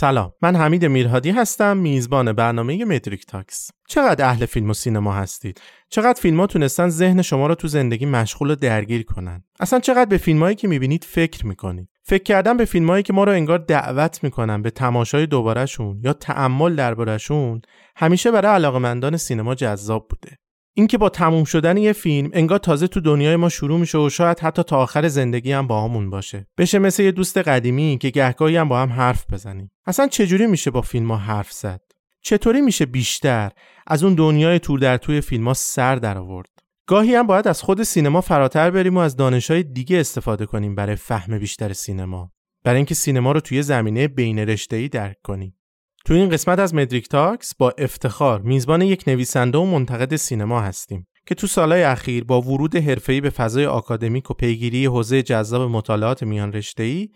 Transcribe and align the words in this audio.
سلام. 0.00 0.32
من 0.42 0.56
حمید 0.56 0.84
میرهادی 0.84 1.30
هستم 1.30 1.76
میزبان 1.76 2.32
برنامه 2.32 2.84
مدریک 2.84 3.26
تاکس. 3.26 3.70
چقدر 3.88 4.24
اهل 4.24 4.46
فیلم 4.46 4.70
و 4.70 4.74
سینما 4.74 5.12
هستید؟ 5.12 5.60
چقدر 5.88 6.20
فیلم 6.20 6.40
ها 6.40 6.46
تونستن 6.46 6.88
ذهن 6.88 7.22
شما 7.22 7.46
رو 7.46 7.54
تو 7.54 7.68
زندگی 7.68 8.06
مشغول 8.06 8.50
و 8.50 8.54
درگیر 8.54 9.04
کنن؟ 9.04 9.44
اصلا 9.60 9.80
چقدر 9.80 10.04
به 10.04 10.16
فیلمایی 10.16 10.56
که 10.56 10.68
می‌بینید 10.68 11.04
فکر 11.04 11.46
می‌کنید؟ 11.46 11.88
فکر 12.02 12.22
کردن 12.22 12.56
به 12.56 12.64
فیلمایی 12.64 13.02
که 13.02 13.12
ما 13.12 13.24
رو 13.24 13.32
انگار 13.32 13.58
دعوت 13.58 14.24
می‌کنن 14.24 14.62
به 14.62 14.70
تماشای 14.70 15.26
دوبارهشون 15.26 16.00
یا 16.04 16.12
تعمل 16.12 16.76
دربارهشون 16.76 17.60
همیشه 17.96 18.30
برای 18.30 18.52
علاقمندان 18.52 19.16
سینما 19.16 19.54
جذاب 19.54 20.08
بوده. 20.08 20.38
اینکه 20.74 20.98
با 20.98 21.08
تموم 21.08 21.44
شدن 21.44 21.76
یه 21.76 21.92
فیلم 21.92 22.30
انگار 22.32 22.58
تازه 22.58 22.86
تو 22.86 23.00
دنیای 23.00 23.36
ما 23.36 23.48
شروع 23.48 23.80
میشه 23.80 23.98
و 23.98 24.08
شاید 24.08 24.40
حتی 24.40 24.62
تا 24.62 24.78
آخر 24.78 25.08
زندگی 25.08 25.52
هم 25.52 25.66
با 25.66 25.84
همون 25.84 26.10
باشه. 26.10 26.46
بشه 26.58 26.78
مثل 26.78 27.02
یه 27.02 27.12
دوست 27.12 27.38
قدیمی 27.38 27.98
که 28.00 28.10
گهگاهی 28.10 28.56
هم 28.56 28.68
با 28.68 28.80
هم 28.82 28.92
حرف 28.92 29.24
بزنیم. 29.32 29.70
اصلا 29.86 30.06
چجوری 30.06 30.46
میشه 30.46 30.70
با 30.70 30.80
فیلم 30.80 31.10
ها 31.10 31.16
حرف 31.16 31.52
زد؟ 31.52 31.80
چطوری 32.22 32.60
میشه 32.60 32.86
بیشتر 32.86 33.50
از 33.86 34.04
اون 34.04 34.14
دنیای 34.14 34.58
تور 34.58 34.78
در 34.78 34.96
توی 34.96 35.20
فیلم 35.20 35.48
ها 35.48 35.54
سر 35.54 35.96
در 35.96 36.18
آورد؟ 36.18 36.48
گاهی 36.86 37.14
هم 37.14 37.26
باید 37.26 37.48
از 37.48 37.62
خود 37.62 37.82
سینما 37.82 38.20
فراتر 38.20 38.70
بریم 38.70 38.96
و 38.96 39.00
از 39.00 39.16
دانشهای 39.16 39.62
دیگه 39.62 40.00
استفاده 40.00 40.46
کنیم 40.46 40.74
برای 40.74 40.96
فهم 40.96 41.38
بیشتر 41.38 41.72
سینما. 41.72 42.32
برای 42.64 42.76
اینکه 42.76 42.94
سینما 42.94 43.32
رو 43.32 43.40
توی 43.40 43.62
زمینه 43.62 44.08
بین 44.08 44.38
رشته‌ای 44.38 44.88
درک 44.88 45.16
کنیم. 45.24 45.59
تو 46.04 46.14
این 46.14 46.28
قسمت 46.28 46.58
از 46.58 46.74
مدریک 46.74 47.08
تاکس 47.08 47.54
با 47.54 47.74
افتخار 47.78 48.40
میزبان 48.40 48.82
یک 48.82 49.04
نویسنده 49.06 49.58
و 49.58 49.64
منتقد 49.64 50.16
سینما 50.16 50.60
هستیم 50.60 51.06
که 51.26 51.34
تو 51.34 51.46
سالهای 51.46 51.82
اخیر 51.82 52.24
با 52.24 52.40
ورود 52.40 52.76
حرفه‌ای 52.76 53.20
به 53.20 53.30
فضای 53.30 53.66
آکادمیک 53.66 54.30
و 54.30 54.34
پیگیری 54.34 54.86
حوزه 54.86 55.22
جذاب 55.22 55.70
مطالعات 55.70 56.22
میان 56.22 56.52
رشته‌ای 56.52 57.08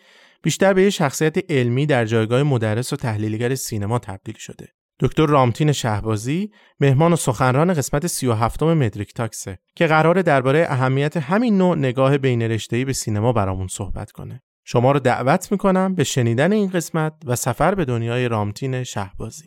بیشتر 0.43 0.73
به 0.73 0.83
یک 0.83 0.91
شخصیت 0.91 1.51
علمی 1.51 1.87
در 1.87 2.05
جایگاه 2.05 2.43
مدرس 2.43 2.93
و 2.93 2.97
تحلیلگر 2.97 3.55
سینما 3.55 3.99
تبدیل 3.99 4.37
شده. 4.39 4.69
دکتر 5.01 5.27
رامتین 5.27 5.73
شهبازی 5.73 6.51
مهمان 6.81 7.13
و 7.13 7.17
سخنران 7.17 7.75
قسمت 7.75 8.07
37 8.07 8.63
مدریک 8.63 9.15
تاکسه 9.15 9.59
که 9.77 9.87
قراره 9.87 10.23
درباره 10.23 10.67
اهمیت 10.69 11.17
همین 11.17 11.59
نوع 11.59 11.77
نگاه 11.77 12.19
بین 12.19 12.43
رشته‌ای 12.43 12.85
به 12.85 12.93
سینما 12.93 13.33
برامون 13.33 13.67
صحبت 13.67 14.13
کنه. 14.13 14.43
شما 14.67 14.93
رو 14.93 15.01
دعوت 15.01 15.53
می‌کنم 15.53 15.95
به 15.95 16.05
شنیدن 16.05 16.53
این 16.53 16.69
قسمت 16.69 17.13
و 17.27 17.37
سفر 17.37 17.75
به 17.75 17.85
دنیای 17.85 18.29
رامتین 18.29 18.83
شهبازی. 18.83 19.45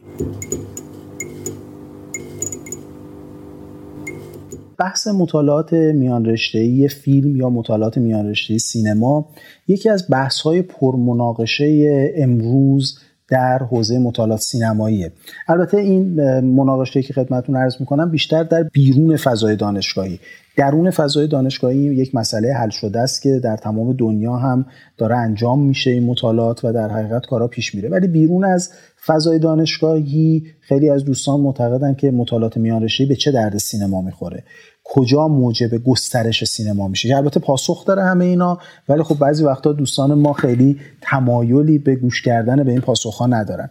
بحث 4.79 5.07
مطالعات 5.07 5.73
میان 5.73 6.25
رشته‌ای 6.25 6.87
فیلم 6.87 7.35
یا 7.35 7.49
مطالعات 7.49 7.97
میان 7.97 8.29
رشته‌ای 8.29 8.59
سینما 8.59 9.29
یکی 9.67 9.89
از 9.89 10.05
بحث‌های 10.11 10.61
پرمناقشه 10.61 12.11
امروز 12.15 12.99
در 13.29 13.57
حوزه 13.57 13.99
مطالعات 13.99 14.41
سینماییه. 14.41 15.11
البته 15.47 15.77
این 15.77 16.39
مناقشه 16.39 17.01
که 17.01 17.13
خدمتتون 17.13 17.55
عرض 17.55 17.75
می‌کنم 17.79 18.11
بیشتر 18.11 18.43
در 18.43 18.63
بیرون 18.63 19.17
فضای 19.17 19.55
دانشگاهی. 19.55 20.19
درون 20.57 20.91
فضای 20.91 21.27
دانشگاهی 21.27 21.77
یک 21.77 22.15
مسئله 22.15 22.53
حل 22.53 22.69
شده 22.69 22.99
است 22.99 23.21
که 23.21 23.39
در 23.39 23.57
تمام 23.57 23.93
دنیا 23.93 24.35
هم 24.35 24.65
داره 24.97 25.17
انجام 25.17 25.63
میشه 25.63 25.91
این 25.91 26.03
مطالعات 26.03 26.65
و 26.65 26.73
در 26.73 26.89
حقیقت 26.89 27.25
کارا 27.25 27.47
پیش 27.47 27.75
میره. 27.75 27.89
ولی 27.89 28.07
بیرون 28.07 28.45
از 28.45 28.71
فضای 29.05 29.39
دانشگاهی 29.39 30.43
خیلی 30.61 30.89
از 30.89 31.05
دوستان 31.05 31.39
معتقدن 31.39 31.93
که 31.93 32.11
مطالعات 32.11 32.57
میان 32.57 32.87
به 33.09 33.15
چه 33.15 33.31
درد 33.31 33.57
سینما 33.57 34.01
می‌خوره. 34.01 34.43
کجا 34.89 35.27
موجب 35.27 35.83
گسترش 35.83 36.43
سینما 36.43 36.87
میشه؟ 36.87 37.15
البته 37.15 37.39
پاسخ 37.39 37.85
داره 37.85 38.03
همه 38.03 38.25
اینا 38.25 38.57
ولی 38.89 39.03
خب 39.03 39.19
بعضی 39.19 39.43
وقتا 39.43 39.73
دوستان 39.73 40.13
ما 40.13 40.33
خیلی 40.33 40.79
تمایلی 41.01 41.77
به 41.77 41.95
گوش 41.95 42.21
کردن 42.21 42.63
به 42.63 42.71
این 42.71 42.81
پاسخ 42.81 43.21
ندارن. 43.29 43.69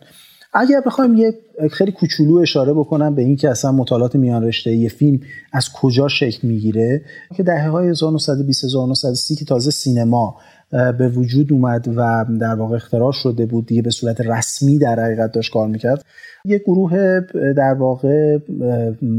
اگر 0.59 0.81
بخوایم 0.87 1.15
یه 1.15 1.35
خیلی 1.71 1.93
کوچولو 1.93 2.37
اشاره 2.37 2.73
بکنم 2.73 3.15
به 3.15 3.23
اینکه 3.23 3.51
اصلا 3.51 3.73
مطالعات 3.73 4.17
میان 4.17 4.45
رشته 4.45 4.89
فیلم 4.89 5.21
از 5.53 5.73
کجا 5.73 6.09
شکل 6.09 6.49
می‌گیره 6.49 7.03
که 7.37 7.43
دهه 7.43 7.69
های 7.69 7.89
1920 7.89 8.65
1930 8.65 9.37
که 9.37 9.45
تازه 9.45 9.71
سینما 9.71 10.37
به 10.71 11.09
وجود 11.09 11.53
اومد 11.53 11.89
و 11.97 12.25
در 12.41 12.55
واقع 12.55 12.77
اختراع 12.77 13.13
شده 13.13 13.47
بود 13.47 13.67
دیگه 13.67 13.83
به 13.83 13.91
صورت 13.91 14.21
رسمی 14.21 14.79
در 14.79 15.01
حقیقت 15.01 15.33
داشت 15.33 15.53
کار 15.53 15.69
می‌کرد. 15.69 16.05
یک 16.47 16.63
گروه 16.63 17.21
در 17.57 17.75
واقع 17.75 18.39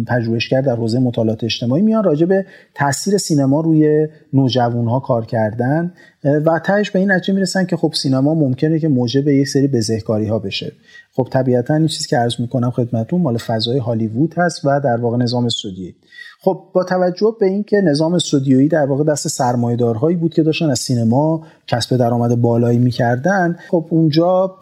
پژوهشگر 0.07 0.61
در 0.61 0.75
حوزه 0.75 0.99
مطالعات 0.99 1.43
اجتماعی 1.43 1.81
میان 1.81 2.03
راجع 2.03 2.25
به 2.25 2.45
تاثیر 2.75 3.17
سینما 3.17 3.61
روی 3.61 4.07
نوجوانها 4.33 4.99
کار 4.99 5.25
کردن 5.25 5.93
و 6.23 6.59
تهش 6.59 6.91
به 6.91 6.99
این 6.99 7.11
نتیجه 7.11 7.33
می‌رسن 7.33 7.65
که 7.65 7.77
خب 7.77 7.93
سینما 7.93 8.33
ممکنه 8.33 8.79
که 8.79 8.87
موجب 8.87 9.27
یک 9.27 9.47
سری 9.47 9.67
بزهکاری 9.67 10.27
ها 10.27 10.39
بشه. 10.39 10.71
خب 11.17 11.27
طبیعتا 11.31 11.73
این 11.73 11.87
چیزی 11.87 12.07
که 12.07 12.17
عرض 12.17 12.33
می‌کنم 12.39 12.71
خدمتتون 12.71 13.21
مال 13.21 13.37
فضای 13.37 13.77
هالیوود 13.77 14.33
هست 14.37 14.65
و 14.65 14.79
در 14.83 14.97
واقع 14.97 15.17
نظام 15.17 15.45
استودیویی. 15.45 15.95
خب 16.41 16.63
با 16.73 16.83
توجه 16.83 17.35
به 17.39 17.45
اینکه 17.45 17.81
نظام 17.81 18.13
استودیویی 18.13 18.67
در 18.67 18.85
واقع 18.85 19.03
دست 19.03 19.27
سرمایه‌دارهایی 19.27 20.17
بود 20.17 20.33
که 20.33 20.43
داشتن 20.43 20.69
از 20.69 20.79
سینما 20.79 21.43
کسب 21.67 21.97
درآمد 21.97 22.41
بالایی 22.41 22.77
می‌کردن 22.79 23.55
خب 23.71 23.85
اونجا 23.89 24.57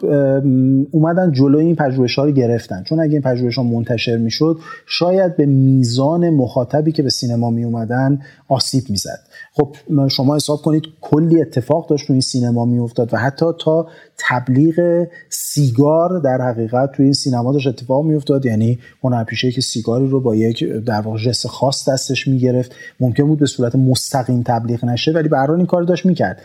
اومدن 0.90 1.32
جلوی 1.32 1.64
این 1.64 1.76
پژوهش‌ها 1.76 2.24
رو 2.24 2.30
گرفتن. 2.30 2.82
چون 2.82 3.00
اگه 3.00 3.12
این 3.12 3.22
پژوهش‌ها 3.22 3.64
منتشر 3.64 4.16
می‌شد 4.16 4.58
شاید 4.86 5.36
به 5.36 5.46
میزان 5.46 6.30
مخاطبی 6.30 6.92
که 6.92 7.02
به 7.02 7.10
سینما 7.10 7.50
می 7.50 7.64
اومدن 7.64 8.20
آسیب 8.48 8.84
می‌زد. 8.88 9.18
خب 9.52 9.76
شما 10.08 10.36
حساب 10.36 10.58
کنید 10.58 10.82
کلی 11.00 11.40
اتفاق 11.40 11.88
داشت 11.88 12.06
تو 12.06 12.12
این 12.12 12.22
سینما 12.22 12.64
میافتاد 12.64 13.14
و 13.14 13.16
حتی 13.16 13.46
تا 13.60 13.86
تبلیغ 14.18 15.06
سیگار 15.28 16.20
در 16.20 16.40
حقیقت 16.40 16.92
توی 16.92 17.04
این 17.04 17.12
سینما 17.12 17.52
داشت 17.52 17.66
اتفاق 17.66 18.04
میافتاد. 18.04 18.46
یعنی 18.46 18.78
هنرپیشه 19.04 19.50
که 19.50 19.60
سیگاری 19.60 20.06
رو 20.06 20.20
با 20.20 20.36
یک 20.36 20.64
در 20.64 21.00
واقع 21.00 21.18
جست 21.18 21.46
خاص 21.46 21.88
دستش 21.88 22.28
می‌گرفت 22.28 22.74
ممکن 23.00 23.24
بود 23.24 23.38
به 23.38 23.46
صورت 23.46 23.74
مستقیم 23.74 24.42
تبلیغ 24.42 24.84
نشه 24.84 25.12
ولی 25.12 25.28
به 25.28 25.50
این 25.50 25.66
کار 25.66 25.82
داشت 25.82 26.06
می‌کرد. 26.06 26.40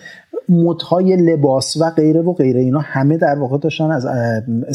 مدهای 0.50 1.16
لباس 1.16 1.78
و 1.78 1.90
غیره 1.90 2.22
و 2.22 2.34
غیره 2.34 2.62
اینا 2.62 2.80
همه 2.80 3.18
در 3.18 3.40
واقع 3.40 3.58
داشتن 3.58 3.92
از 3.92 4.08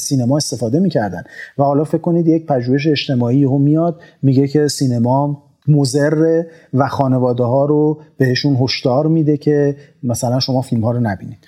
سینما 0.00 0.36
استفاده 0.36 0.78
می‌کردن. 0.78 1.22
و 1.58 1.62
حالا 1.62 1.84
فکر 1.84 1.98
کنید 1.98 2.26
یک 2.26 2.46
پژوهش 2.46 2.86
اجتماعی 2.86 3.44
هم 3.44 3.60
میاد 3.60 4.00
میگه 4.22 4.48
که 4.48 4.68
سینما 4.68 5.42
مزر 5.68 6.44
و 6.74 6.88
خانواده 6.88 7.44
ها 7.44 7.64
رو 7.64 8.00
بهشون 8.18 8.56
هشدار 8.56 9.06
میده 9.06 9.36
که 9.36 9.76
مثلا 10.02 10.40
شما 10.40 10.62
فیلم 10.62 10.84
ها 10.84 10.90
رو 10.90 11.00
نبینید. 11.00 11.38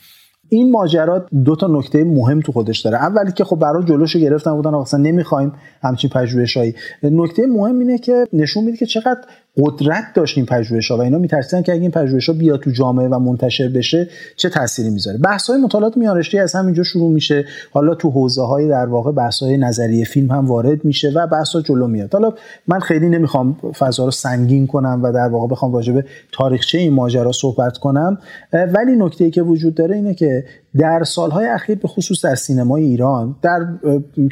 این 0.49 0.71
ماجرا 0.71 1.27
دو 1.45 1.57
تا 1.57 1.67
نکته 1.67 2.05
مهم 2.05 2.41
تو 2.41 2.53
خودش 2.53 2.81
داره. 2.81 2.97
اولی 2.97 3.33
که 3.33 3.45
خب 3.45 3.57
برای 3.57 3.85
جلوشو 3.85 4.19
گرفتن 4.19 4.53
بودن 4.53 4.75
اصلا 4.75 5.01
نمی‌خوایم 5.01 5.53
همچین 5.83 6.11
پژوهشایی 6.11 6.75
نکته 7.03 7.47
مهم 7.47 7.79
اینه 7.79 7.99
که 7.99 8.27
نشون 8.33 8.65
میده 8.65 8.77
که 8.77 8.87
چقدر 8.87 9.21
قدرت 9.59 10.05
داشت 10.15 10.39
این 10.39 10.47
پژوهش‌ها 10.47 10.97
و 10.97 11.01
اینا 11.01 11.19
میترسیدن 11.19 11.63
که 11.63 11.73
اگه 11.73 11.83
این 11.83 11.91
پژوهش‌ها 11.91 12.35
بیاد 12.35 12.61
تو 12.61 12.71
جامعه 12.71 13.09
و 13.09 13.19
منتشر 13.19 13.69
بشه 13.69 14.09
چه 14.37 14.49
تأثیری 14.49 14.91
می‌ذاره. 14.91 15.19
بحث‌های 15.19 15.61
مطالعات 15.61 15.97
میانرشته 15.97 16.41
از 16.41 16.55
همینجا 16.55 16.83
شروع 16.83 17.13
میشه. 17.13 17.45
حالا 17.73 17.95
تو 17.95 18.11
حوزه‌های 18.11 18.69
در 18.69 18.87
واقع 18.87 19.13
بحث‌های 19.13 19.57
نظریه 19.57 20.05
فیلم 20.05 20.31
هم 20.31 20.47
وارد 20.47 20.85
میشه 20.85 21.13
و 21.15 21.27
بحث‌ها 21.27 21.61
جلو 21.61 21.87
میاد. 21.87 22.13
حالا 22.13 22.33
من 22.67 22.81
خیلی 22.81 23.09
نمی‌خوام 23.09 23.57
فضا 23.79 24.05
رو 24.05 24.11
سنگین 24.11 24.67
کنم 24.67 25.01
و 25.03 25.13
در 25.13 25.29
واقع 25.29 25.47
بخوام 25.47 25.75
راجع 25.75 25.93
به 25.93 26.05
تاریخچه 26.33 26.79
این 26.79 26.93
ماجرا 26.93 27.33
صحبت 27.33 27.79
کنم 27.79 28.19
ولی 28.53 28.97
نکته‌ای 28.97 29.31
که 29.31 29.43
وجود 29.43 29.75
داره 29.75 29.97
اینه 29.97 30.15
که 30.15 30.45
در 30.77 31.05
سالهای 31.05 31.47
اخیر 31.47 31.79
به 31.79 31.89
خصوص 31.89 32.25
در 32.25 32.35
سینمای 32.35 32.85
ایران 32.85 33.37
در 33.43 33.67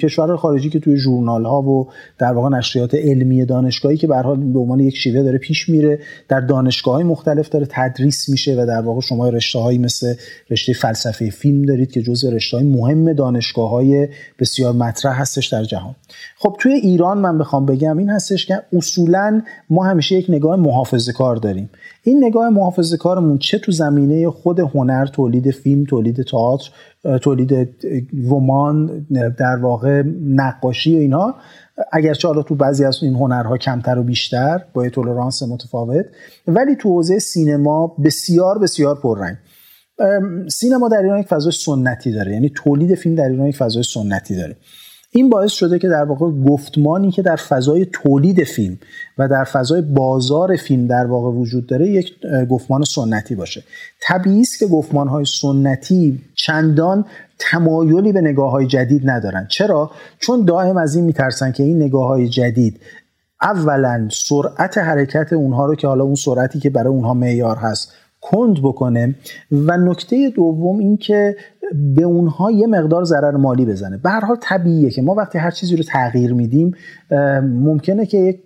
کشور 0.01 0.37
خارجی 0.37 0.71
که 0.71 0.81
توی 0.81 0.97
ژورنال 0.97 1.45
ها 1.45 1.63
و 1.63 1.89
در 2.19 2.33
واقع 2.33 2.49
نشریات 2.49 2.95
علمی 2.95 3.45
دانشگاهی 3.45 3.97
که 3.97 4.07
به 4.07 4.17
حال 4.17 4.37
به 4.53 4.59
عنوان 4.59 4.81
یک 4.81 4.97
شیوه 4.97 5.23
داره 5.23 5.39
پیش 5.39 5.69
میره 5.69 5.99
در 6.29 6.41
دانشگاه 6.41 6.95
های 6.95 7.05
مختلف 7.05 7.49
داره 7.49 7.67
تدریس 7.71 8.29
میشه 8.29 8.63
و 8.63 8.67
در 8.67 8.81
واقع 8.81 9.01
شما 9.01 9.29
رشته 9.29 9.59
هایی 9.59 9.79
مثل 9.79 10.15
رشته 10.51 10.73
فلسفه 10.73 11.31
فیلم 11.31 11.63
دارید 11.63 11.93
که 11.93 12.03
جزء 12.03 12.31
رشته 12.31 12.57
های 12.57 12.67
مهم 12.67 13.13
دانشگاه 13.13 13.71
های 13.71 14.09
بسیار 14.39 14.73
مطرح 14.73 15.21
هستش 15.21 15.47
در 15.47 15.65
جهان. 15.65 15.95
خب 16.39 16.57
توی 16.61 16.73
ایران 16.73 17.19
من 17.19 17.39
بخوام 17.39 17.67
بگم 17.67 17.99
این 17.99 18.11
هستش 18.11 18.47
که 18.47 18.63
اصولا 18.73 19.43
ما 19.71 19.85
همیشه 19.85 20.15
یک 20.15 20.27
نگاه 20.29 20.57
محافظه 20.57 21.13
کار 21.13 21.37
داریم. 21.37 21.71
این 22.07 22.25
نگاه 22.25 22.49
محافظه 22.49 22.97
کارمون 22.97 23.39
چه 23.39 23.59
تو 23.59 23.73
زمینه 23.73 24.31
خود 24.31 24.61
هنر 24.61 25.07
تولید 25.07 25.51
فیلم 25.51 25.85
تولید 25.85 26.23
تئاتر 26.23 26.71
تولید 27.23 27.53
رمان 28.31 29.07
در 29.39 29.57
واقع 29.57 30.03
نقاشی 30.23 30.97
و 30.97 30.99
اینها 30.99 31.35
اگرچه 31.93 32.29
حالا 32.29 32.43
تو 32.43 32.55
بعضی 32.55 32.85
از 32.85 32.99
این 33.03 33.15
هنرها 33.15 33.59
کمتر 33.59 33.99
و 33.99 34.03
بیشتر 34.03 34.61
با 34.73 34.89
تولرانس 34.89 35.43
متفاوت 35.43 36.07
ولی 36.47 36.77
تو 36.77 36.89
حوزه 36.89 37.19
سینما 37.19 37.97
بسیار 38.05 38.59
بسیار 38.59 39.01
پررنگ. 39.01 39.37
سینما 40.49 40.89
در 40.89 41.03
ایران 41.03 41.21
یک 41.21 41.27
فضای 41.27 41.53
سنتی 41.53 42.13
داره 42.13 42.33
یعنی 42.33 42.53
تولید 42.55 42.95
فیلم 42.95 43.15
در 43.15 43.29
ایران 43.29 43.47
یک 43.47 43.57
فضای 43.57 43.83
سنتی 43.83 44.37
داره. 44.37 44.57
این 45.17 45.31
باعث 45.31 45.53
شده 45.53 45.79
که 45.79 45.89
در 45.89 46.05
واقع 46.05 46.31
گفتمانی 46.31 47.11
که 47.11 47.23
در 47.23 47.37
فضای 47.37 47.87
تولید 47.93 48.45
فیلم 48.45 48.79
و 49.19 49.29
در 49.29 49.45
فضای 49.45 49.81
بازار 49.81 50.57
فیلم 50.57 50.87
در 50.87 51.07
واقع 51.07 51.31
وجود 51.31 51.67
داره 51.67 51.89
یک 51.89 52.15
گفتمان 52.51 52.85
سنتی 52.85 53.35
باشه. 53.35 53.65
طبیعی 54.03 54.41
است 54.41 54.59
که 54.59 54.67
گفتمان 54.67 55.09
های 55.09 55.25
سنتی 55.25 56.21
چندان 56.35 57.05
تمایلی 57.39 58.13
به 58.13 58.21
نگاه 58.21 58.51
های 58.51 58.67
جدید 58.67 59.11
ندارن 59.11 59.47
چرا؟ 59.51 59.91
چون 60.19 60.45
دائم 60.45 60.77
از 60.77 60.97
این 60.97 61.05
میترسن 61.05 61.53
که 61.53 61.63
این 61.63 61.83
نگاه 61.83 62.09
های 62.09 62.29
جدید 62.29 62.81
اولا 63.43 64.09
سرعت 64.11 64.79
حرکت 64.79 65.33
اونها 65.33 65.67
رو 65.67 65.75
که 65.75 65.87
حالا 65.87 66.05
اون 66.05 66.15
سرعتی 66.15 66.61
که 66.61 66.71
برای 66.71 66.93
اونها 66.93 67.15
معیار 67.15 67.57
هست 67.57 67.93
کند 68.31 68.63
بکنه. 68.63 69.15
و 69.51 69.77
نکته 69.77 70.31
دوم 70.31 70.79
این 70.79 70.97
که 70.97 71.37
به 71.97 72.03
اونها 72.03 72.51
یه 72.51 72.67
مقدار 72.67 73.05
ضرر 73.05 73.37
مالی 73.37 73.65
بزنه. 73.65 73.97
به 73.97 74.11
هر 74.11 74.21
حال 74.21 74.37
طبیعیه 74.41 74.91
که 74.91 75.03
ما 75.03 75.15
وقتی 75.15 75.39
هر 75.39 75.51
چیزی 75.51 75.77
رو 75.77 75.83
تغییر 75.83 76.35
میدیم 76.35 76.75
ممکنه 77.43 78.07
که 78.07 78.19
یک 78.19 78.41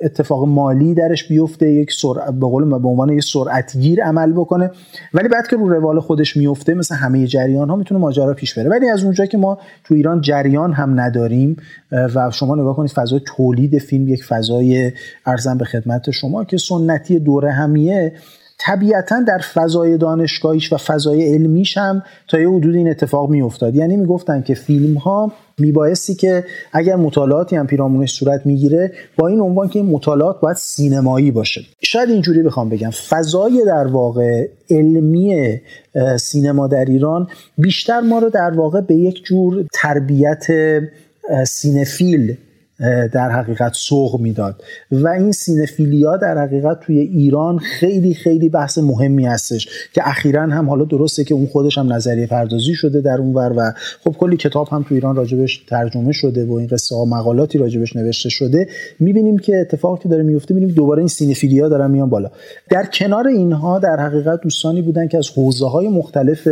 اتفاق 0.00 0.48
مالی 0.48 0.94
درش 0.94 1.28
بیفته 1.28 1.72
یک 1.72 1.92
سرعت 1.92 2.34
به 2.34 2.46
قول 2.46 2.78
به 2.78 2.88
عنوان 2.88 3.08
یک 3.08 3.24
سرعتگیر 3.24 4.04
عمل 4.04 4.32
بکنه. 4.32 4.70
ولی 5.14 5.28
بعد 5.28 5.46
که 5.46 5.56
رو 5.56 5.68
روال 5.68 6.00
خودش 6.00 6.36
میفته 6.36 6.74
مثل 6.74 6.94
همه 6.94 7.26
جریان 7.26 7.70
ها 7.70 7.76
می‌تونه 7.76 8.00
ماجرا 8.00 8.34
پیش 8.34 8.58
بره. 8.58 8.70
ولی 8.70 8.88
از 8.88 9.04
اونجا 9.04 9.26
که 9.26 9.38
ما 9.38 9.58
تو 9.84 9.94
ایران 9.94 10.20
جریان 10.20 10.72
هم 10.72 11.00
نداریم 11.00 11.56
و 11.92 12.30
شما 12.30 12.54
نگاه 12.54 12.76
کنید 12.76 12.90
فضای 12.90 13.20
تولید 13.26 13.78
فیلم 13.78 14.08
یک 14.08 14.24
فضای 14.24 14.92
ارزم 15.26 15.58
به 15.58 15.64
خدمت 15.64 16.10
شما 16.10 16.44
که 16.44 16.56
سنتی 16.56 17.18
دوره 17.18 17.52
همیه 17.52 18.12
طبیعتا 18.58 19.20
در 19.28 19.38
فضای 19.38 19.98
دانشگاهیش 19.98 20.72
و 20.72 20.76
فضای 20.76 21.34
علمیش 21.34 21.78
هم 21.78 22.02
تا 22.28 22.40
یه 22.40 22.48
حدود 22.48 22.74
این 22.74 22.88
اتفاق 22.88 23.30
میافتاد. 23.30 23.74
یعنی 23.74 23.96
می‌گفتن 23.96 24.42
که 24.42 24.54
فیلم 24.54 24.94
ها 24.94 25.32
میبایستی 25.58 26.14
که 26.14 26.44
اگر 26.72 26.96
مطالعاتی 26.96 27.56
هم 27.56 27.66
پیرامونش 27.66 28.12
صورت 28.12 28.46
می‌گیره 28.46 28.92
با 29.18 29.28
این 29.28 29.40
عنوان 29.40 29.68
که 29.68 29.82
مطالعات 29.82 30.40
باید 30.40 30.56
سینمایی 30.56 31.30
باشه. 31.30 31.60
شاید 31.82 32.10
اینجوری 32.10 32.42
بخوام 32.42 32.68
بگم 32.68 32.90
فضای 32.90 33.62
در 33.66 33.86
واقع 33.86 34.48
علمی 34.70 35.60
سینما 36.20 36.66
در 36.66 36.84
ایران 36.84 37.28
بیشتر 37.58 38.00
ما 38.00 38.18
رو 38.18 38.30
در 38.30 38.50
واقع 38.50 38.80
به 38.80 38.94
یک 38.94 39.24
جور 39.24 39.64
تربیت 39.72 40.46
سینفیل 41.46 42.36
در 43.12 43.30
حقیقت 43.30 43.72
سوق 43.74 44.20
می‌داد. 44.20 44.62
و 44.92 45.08
این 45.08 45.32
سینفیلیا 45.32 46.16
در 46.16 46.38
حقیقت 46.38 46.80
توی 46.80 46.98
ایران 46.98 47.58
خیلی 47.58 48.14
خیلی 48.14 48.48
بحث 48.48 48.78
مهمی 48.78 49.26
هستش 49.26 49.68
که 49.92 50.08
اخیرا 50.08 50.42
هم 50.42 50.68
حالا 50.68 50.84
درسته 50.84 51.24
که 51.24 51.34
اون 51.34 51.46
خودش 51.46 51.78
هم 51.78 51.92
نظریه 51.92 52.26
پردازی 52.26 52.74
شده 52.74 53.00
در 53.00 53.18
اون 53.18 53.34
ور 53.34 53.52
و 53.56 53.72
خب 54.04 54.10
کلی 54.10 54.36
کتاب 54.36 54.68
هم 54.68 54.82
تو 54.88 54.94
ایران 54.94 55.16
راجبش 55.16 55.64
ترجمه 55.68 56.12
شده 56.12 56.44
و 56.44 56.52
این 56.52 56.66
قصه 56.66 56.96
ها 56.96 57.04
مقالاتی 57.04 57.58
راجبش 57.58 57.96
نوشته 57.96 58.28
شده. 58.28 58.68
می‌بینیم 59.00 59.38
که 59.38 59.56
اتفاقی 59.56 60.02
که 60.02 60.08
داره 60.08 60.22
میفته 60.22 60.54
می‌بینیم 60.54 60.74
دوباره 60.74 60.98
این 60.98 61.08
سینفیلیا 61.08 61.68
دارن 61.68 61.90
میان 61.90 62.10
بالا. 62.10 62.30
در 62.70 62.86
کنار 62.92 63.28
اینها 63.28 63.78
در 63.78 64.00
حقیقت 64.00 64.40
دوستانی 64.40 64.82
بودن 64.82 65.08
که 65.08 65.18
از 65.18 65.28
حوزه 65.28 65.68
های 65.68 65.88
مختلف 65.88 66.48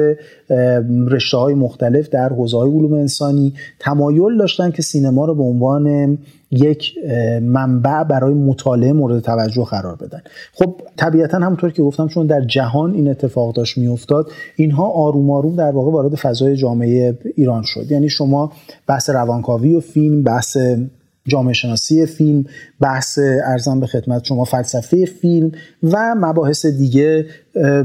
رشته 1.08 1.36
های 1.36 1.54
مختلف 1.54 2.08
در 2.08 2.28
حوزه 2.28 2.56
های 2.56 2.70
علوم 2.70 2.92
انسانی 2.92 3.54
تمایل 3.78 4.38
داشتن 4.38 4.70
که 4.70 4.82
سینما 4.82 5.24
رو 5.24 5.34
به 5.34 5.42
عنوان 5.42 6.11
یک 6.50 6.94
منبع 7.42 8.04
برای 8.04 8.34
مطالعه 8.34 8.92
مورد 8.92 9.20
توجه 9.20 9.64
قرار 9.64 9.96
بدن. 9.96 10.22
خب 10.52 10.74
طبیعتا 10.96 11.38
همونطور 11.38 11.70
که 11.70 11.82
گفتم 11.82 12.08
چون 12.08 12.26
در 12.26 12.40
جهان 12.40 12.94
این 12.94 13.10
اتفاق 13.10 13.54
داشت 13.54 13.78
میافتاد 13.78 14.30
اینها 14.56 14.88
آروم 14.88 15.30
آروم 15.30 15.56
در 15.56 15.70
واقع 15.70 15.90
وارد 15.90 16.14
فضای 16.14 16.56
جامعه 16.56 17.18
ایران 17.36 17.62
شد. 17.62 17.92
یعنی 17.92 18.08
شما 18.08 18.52
بحث 18.86 19.10
روانکاوی 19.10 19.74
و 19.74 19.80
فیلم 19.80 20.22
بحث 20.22 20.56
جامعه 21.28 21.52
شناسی 21.52 22.06
فیلم 22.06 22.44
بحث 22.80 23.18
ارزم 23.44 23.80
به 23.80 23.86
خدمت 23.86 24.24
شما 24.24 24.44
فلسفه 24.44 25.04
فیلم 25.04 25.52
و 25.82 26.14
مباحث 26.14 26.66
دیگه 26.66 27.26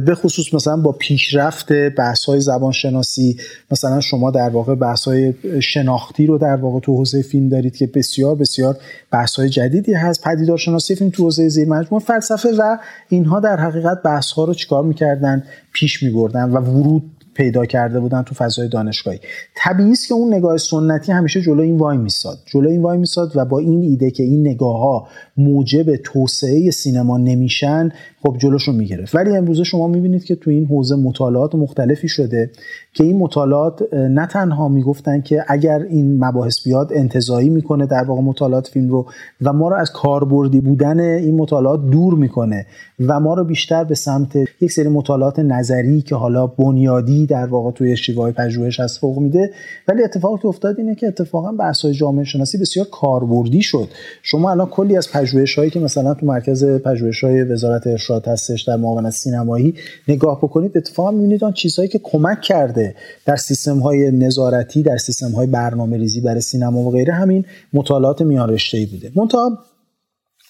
به 0.06 0.16
خصوص 0.16 0.54
مثلا 0.54 0.78
با 0.78 0.92
پیشرفت 0.92 1.72
بحث 1.72 2.25
های 2.25 2.39
زبان 2.39 2.72
شناسی 2.72 3.38
مثلا 3.72 4.00
شما 4.00 4.31
در 4.31 4.50
واقع 4.50 4.75
بحث 4.75 5.04
های 5.04 5.34
شناختی 5.62 6.25
رو 6.25 6.38
در 6.38 6.56
واقع 6.56 6.80
تو 6.80 6.95
حوزه 6.95 7.22
فیلم 7.22 7.50
دارید 7.50 7.75
که 7.75 7.88
بسیار 7.88 8.36
بسیار 8.36 8.78
بحث 9.12 9.36
های 9.36 9.50
جدیدی 9.50 9.94
هست. 9.94 10.24
پدیدار 10.24 10.57
شناسی 10.57 10.95
فیلم 10.95 11.10
تو 11.10 11.24
حوزه 11.24 11.50
زیر 11.50 11.68
مجموعه 11.68 12.06
فلسفه 12.06 12.50
و 12.57 12.78
اینها 13.10 13.40
در 13.40 13.60
حقیقت 13.60 14.04
بحث 14.04 14.31
ها 14.31 14.44
رو 14.44 14.54
چیکار 14.54 14.83
می‌کردن؟ 14.83 15.44
پیش 15.74 16.04
میبردن 16.04 16.50
و 16.50 16.57
ورود 16.57 17.17
پیدا 17.38 17.66
کرده 17.66 18.00
بودن 18.00 18.22
تو 18.22 18.36
فضای 18.36 18.68
دانشگاهی. 18.68 19.19
طبیعی 19.56 19.92
است 19.92 20.07
که 20.07 20.13
اون 20.13 20.34
نگاه 20.34 20.57
سنتی 20.57 21.12
همیشه 21.12 21.42
جلو 21.42 21.62
این 21.62 21.78
وای 21.78 21.98
میساد. 21.98 22.38
جلو 22.45 22.69
این 22.69 22.81
وای 22.81 22.98
میساد 22.98 23.31
و 23.36 23.45
با 23.45 23.60
این 23.60 23.81
ایده 23.81 24.12
که 24.12 24.24
این 24.24 24.48
نگاه 24.48 24.80
ها 24.80 25.07
موجب 25.38 25.95
توسعه 25.95 26.72
سینما 26.72 27.18
نمیشن 27.18 27.92
خب 28.24 28.38
جلوشون 28.38 28.75
می‌گرفت. 28.75 29.16
ولی 29.16 29.38
امروزه 29.38 29.64
شما 29.64 29.88
می‌بینید 29.88 30.24
که 30.24 30.36
تو 30.36 30.50
این 30.50 30.66
حوزه 30.66 30.96
مطالعات 30.96 31.56
مختلفی 31.56 32.08
شده 32.08 32.50
که 32.94 33.04
این 33.04 33.18
مطالعات 33.18 33.94
نه 33.94 34.28
تنها 34.28 34.68
می‌گفتن 34.68 35.22
که 35.22 35.46
اگر 35.48 35.80
این 35.80 36.25
مباحث 36.25 36.64
بیاد 36.64 36.92
انتظایی 36.94 37.50
می‌کنه 37.50 37.86
در 37.86 38.04
واقع 38.04 38.22
مطالعات 38.22 38.68
فیلم 38.68 38.90
رو 38.90 39.06
و 39.42 39.54
ما 39.54 39.69
رو 39.69 39.75
از 39.75 39.92
کاربردی 39.92 40.62
بودن 40.62 41.00
این 41.00 41.36
مطالعات 41.36 41.90
دور 41.90 42.14
می‌کنه 42.14 42.66
و 43.00 43.19
ما 43.19 43.34
رو 43.34 43.44
بیشتر 43.44 43.84
به 43.84 43.96
سمت 43.96 44.36
یک 44.62 44.72
سری 44.72 44.88
مطالعات 44.88 45.40
نظری 45.40 46.02
که 46.02 46.16
حالا 46.16 46.48
بنیادی 46.48 47.25
در 47.25 47.46
واقع 47.46 47.72
توی 47.72 47.98
شیوه 47.98 48.31
پژوهش 48.31 48.80
از 48.80 49.00
فوق 49.00 49.19
میده. 49.19 49.52
ولی 49.88 50.04
اتفاقی 50.04 50.42
که 50.42 50.48
افتاد 50.48 50.80
اینه 50.80 50.96
که 50.96 51.08
اتفاقا 51.08 51.52
بحث 51.52 51.81
های 51.81 51.94
جامعه 51.94 52.24
شناسی 52.24 52.58
بسیار 52.58 52.88
کاربردی 52.92 53.62
شد. 53.62 53.88
شما 54.24 54.52
الان 54.52 54.68
کلی 54.68 54.98
از 54.98 55.12
پژوهش 55.12 55.56
هایی 55.56 55.69
که 55.69 55.80
مثلا 55.80 56.14
تو 56.14 56.25
مرکز 56.25 56.66
پژوهش 56.66 57.24
های 57.24 57.44
وزارت 57.44 57.88
ارشاد 57.88 58.17
هستش 58.25 58.62
در 58.62 58.75
معاونت 58.75 59.14
سینمایی 59.14 59.74
نگاه 60.08 60.38
بکنید 60.38 60.78
اتفاقا 60.78 61.12
می‌بینید 61.12 61.44
آن 61.44 61.54
چیزهایی 61.54 61.90
که 61.90 62.00
کمک 62.04 62.42
کرده 62.42 62.96
در 63.25 63.36
سیستم 63.36 63.80
های 63.80 64.12
نظارتی 64.12 64.84
در 64.84 64.98
سیستم 64.98 65.31
های 65.31 65.48
برنامه 65.48 65.98
ریزی 65.98 66.22
برای 66.22 66.42
سینما 66.42 66.80
و 66.80 66.92
غیره 66.92 67.14
همین 67.14 67.46
مطالعات 67.74 68.22
میان 68.22 68.50
رشته 68.50 68.78
ای 68.78 68.86
بوده. 68.86 69.12
منتها 69.16 69.58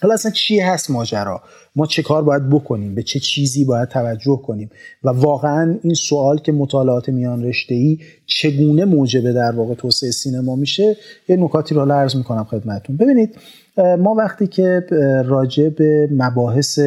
حالا 0.01 0.13
اصلا 0.13 0.31
چی 0.31 0.59
هست 0.59 0.91
ماجرا؟ 0.91 1.41
ما 1.75 1.85
چه 1.85 2.03
کار 2.03 2.23
باید 2.23 2.49
بکنیم؟ 2.49 2.95
به 2.95 3.03
چه 3.03 3.19
چیزی 3.19 3.65
باید 3.65 3.89
توجه 3.89 4.41
کنیم؟ 4.45 4.69
و 5.03 5.09
واقعا 5.09 5.79
این 5.83 5.93
سوال 5.93 6.37
که 6.37 6.51
مطالعات 6.51 7.09
میان 7.09 7.43
رشته 7.43 7.75
ای 7.75 7.99
چگونه 8.25 8.85
موجب 8.85 9.31
در 9.31 9.51
واقع 9.51 9.73
توسعه 9.73 10.11
سینما 10.11 10.55
میشه 10.55 10.97
یه 11.29 11.35
نکاتی 11.35 11.75
رو 11.75 11.91
عرض 11.91 12.15
می‌کنم 12.15 12.43
خدمتتون. 12.43 12.97
ببینید 12.97 13.35
ما 13.77 14.13
وقتی 14.13 14.47
که 14.47 14.85
راجع 15.25 15.69
به 15.69 16.09
مباحث 16.11 16.79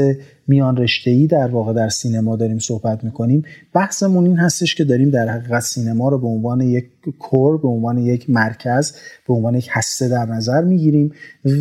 میان 0.47 0.77
رشته 0.77 1.27
در 1.27 1.47
واقع 1.47 1.73
در 1.73 1.89
سینما 1.89 2.37
داریم 2.37 2.59
صحبت 2.59 3.05
می‌کنیم 3.05 3.45
بحثمون 3.73 4.27
این 4.27 4.37
هستش 4.37 4.75
که 4.75 4.85
داریم 4.85 5.11
در 5.11 5.29
حقیقت 5.29 5.61
سینما 5.61 6.09
رو 6.09 6.19
به 6.19 6.27
عنوان 6.27 6.61
یک 6.61 6.85
کور 7.19 7.59
به 7.59 7.69
عنوان 7.69 7.99
یک 7.99 8.31
مرکز 8.31 8.93
به 9.29 9.35
عنوان 9.35 9.55
یک 9.55 9.69
هسته 9.71 10.09
در 10.09 10.27
نظر 10.27 10.65
می‌گیریم 10.65 11.13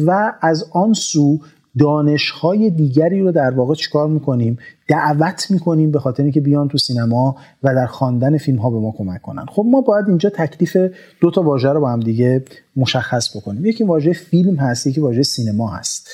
و 0.06 0.34
از 0.42 0.65
آن 0.72 0.94
سو 0.94 1.39
دانشهای 1.80 2.70
دیگری 2.70 3.20
رو 3.22 3.32
در 3.32 3.52
واقع 3.52 3.74
چیکار 3.74 4.08
می‌کنیم؟ 4.08 4.58
دعوت 4.88 5.52
می‌کنیم 5.52 5.92
به 5.92 6.00
خاطر 6.00 6.24
اینکه 6.24 6.42
بیان 6.42 6.68
تو 6.68 6.78
سینما 6.78 7.36
و 7.64 7.76
در 7.76 7.86
خواندن 7.86 8.38
فیلم 8.38 8.58
ها 8.58 8.70
به 8.70 8.80
ما 8.80 8.94
کمک 8.98 9.22
کنن. 9.22 9.46
خب 9.50 9.66
ما 9.68 9.82
باید 9.82 10.06
اینجا 10.08 10.30
تکلیف 10.30 10.78
دو 11.22 11.32
تا 11.32 11.42
واژه 11.42 11.70
رو 11.70 11.80
با 11.80 11.92
هم 11.92 12.00
دیگه 12.00 12.44
مشخص 12.76 13.38
بکنیم. 13.38 13.66
یکی 13.66 13.84
واژه 13.84 14.14
فیلم 14.14 14.56
هست 14.56 14.88
یکی 14.88 15.02
واژه 15.02 15.24
سینما 15.24 15.68
هست. 15.68 16.10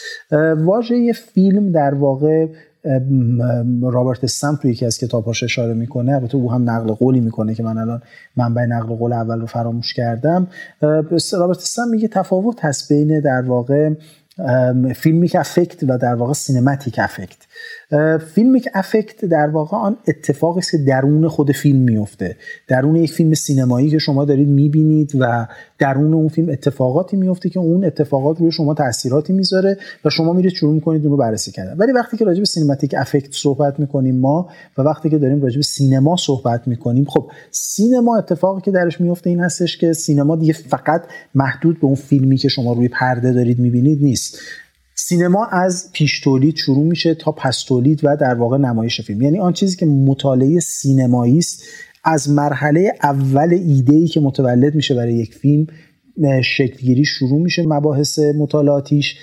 واژه 0.57 1.13
فیلم 1.13 1.71
در 1.71 1.93
واقع 1.93 2.47
رابرت 3.81 4.25
سم 4.25 4.59
توی 4.61 4.71
یکی 4.71 4.85
از 4.85 4.97
کتابهاش 4.97 5.43
اشاره 5.43 5.73
می‌کنه. 5.73 6.13
البته 6.13 6.35
او 6.35 6.51
هم 6.51 6.69
نقل 6.69 6.93
قولی 6.93 7.19
می‌کنه 7.19 7.55
که 7.55 7.63
من 7.63 7.77
الان 7.77 8.01
منبع 8.37 8.65
نقل 8.65 8.95
قول 8.95 9.13
اول 9.13 9.39
رو 9.39 9.45
فراموش 9.45 9.93
کردم. 9.93 10.47
رابرت 11.33 11.59
سم 11.59 11.87
میگه 11.91 12.07
تفاوت 12.07 12.65
هست 12.65 12.93
بین 12.93 13.19
در 13.19 13.41
واقع 13.41 13.89
filmic 14.95 15.35
effect 15.35 15.83
و 15.83 15.97
در 15.97 16.15
واقع 16.15 16.33
cinematic 16.33 16.99
effect. 16.99 17.37
filmic 18.33 18.69
effect 18.73 19.25
در 19.25 19.47
واقع 19.47 19.77
آن 19.77 19.97
اتفاقی 20.07 20.61
که 20.71 20.77
درون 20.77 21.27
خود 21.27 21.51
فیلم 21.51 21.79
میفته 21.79 22.35
درون 22.67 22.95
یک 22.95 23.11
فیلم 23.11 23.33
سینمایی 23.33 23.89
که 23.89 23.97
شما 23.97 24.25
دارید 24.25 24.47
می‌بینید 24.47 25.11
و 25.19 25.47
درون 25.79 26.13
اون 26.13 26.27
فیلم 26.27 26.49
اتفاقاتی 26.49 27.17
میفته 27.17 27.49
که 27.49 27.59
اون 27.59 27.85
اتفاقات 27.85 28.39
روی 28.39 28.51
شما 28.51 28.73
تاثیراتی 28.73 29.33
می‌ذاره 29.33 29.77
و 30.05 30.09
شما 30.09 30.33
میرید 30.33 30.51
شروع 30.51 30.73
می‌کنید 30.73 31.01
اون 31.01 31.11
رو 31.11 31.17
بررسی 31.17 31.51
کردن. 31.51 31.77
ولی 31.77 31.91
وقتی 31.91 32.17
که 32.17 32.25
راجع 32.25 32.39
به 32.39 32.45
cinematic 32.45 32.95
effect 32.97 33.31
صحبت 33.31 33.79
می‌کنیم 33.79 34.19
ما 34.19 34.49
و 34.77 34.81
وقتی 34.81 35.09
که 35.09 35.17
داریم 35.17 35.41
راجع 35.41 35.57
به 35.57 35.63
سینما 35.63 36.15
صحبت 36.15 36.67
می‌کنیم 36.67 37.05
خب 37.05 37.31
سینما 37.51 38.17
اتفاقی 38.17 38.61
که 38.61 38.71
درش 38.71 39.01
میفته 39.01 39.29
این 39.29 39.39
هستش 39.39 39.77
که 39.77 39.93
سینما 39.93 40.35
دیگه 40.35 40.53
فقط 40.53 41.03
محدود 41.35 41.79
به 41.79 41.85
اون 41.85 41.95
فیلمی 41.95 42.37
که 42.37 42.47
شما 42.47 42.73
روی 42.73 42.87
پرده 42.87 43.31
دارید 43.31 43.59
می‌بینید 43.59 44.03
نیست. 44.03 44.39
سینما 45.07 45.45
از 45.45 45.91
پیش 45.93 46.19
تولید 46.19 46.55
شروع 46.55 46.83
میشه 46.83 47.13
تا 47.13 47.31
پس 47.31 47.63
تولید 47.63 48.01
و 48.03 48.17
در 48.17 48.33
واقع 48.33 48.57
نمایش 48.57 49.01
فیلم. 49.01 49.21
یعنی 49.21 49.39
آن 49.39 49.53
چیزی 49.53 49.77
که 49.77 49.85
مطالعه 49.85 50.59
سینمایی 50.59 51.37
است 51.37 51.63
از 52.03 52.29
مرحله 52.29 52.93
اول 53.03 53.53
ایده 53.53 53.95
ای 53.95 54.07
که 54.07 54.19
متولد 54.19 54.75
میشه 54.75 54.95
برای 54.95 55.13
یک 55.13 55.35
فیلم 55.35 55.67
شکلگیری 56.43 57.05
شروع 57.05 57.41
میشه 57.41 57.63
مباحث 57.67 58.19
مطالعاتیش. 58.19 59.15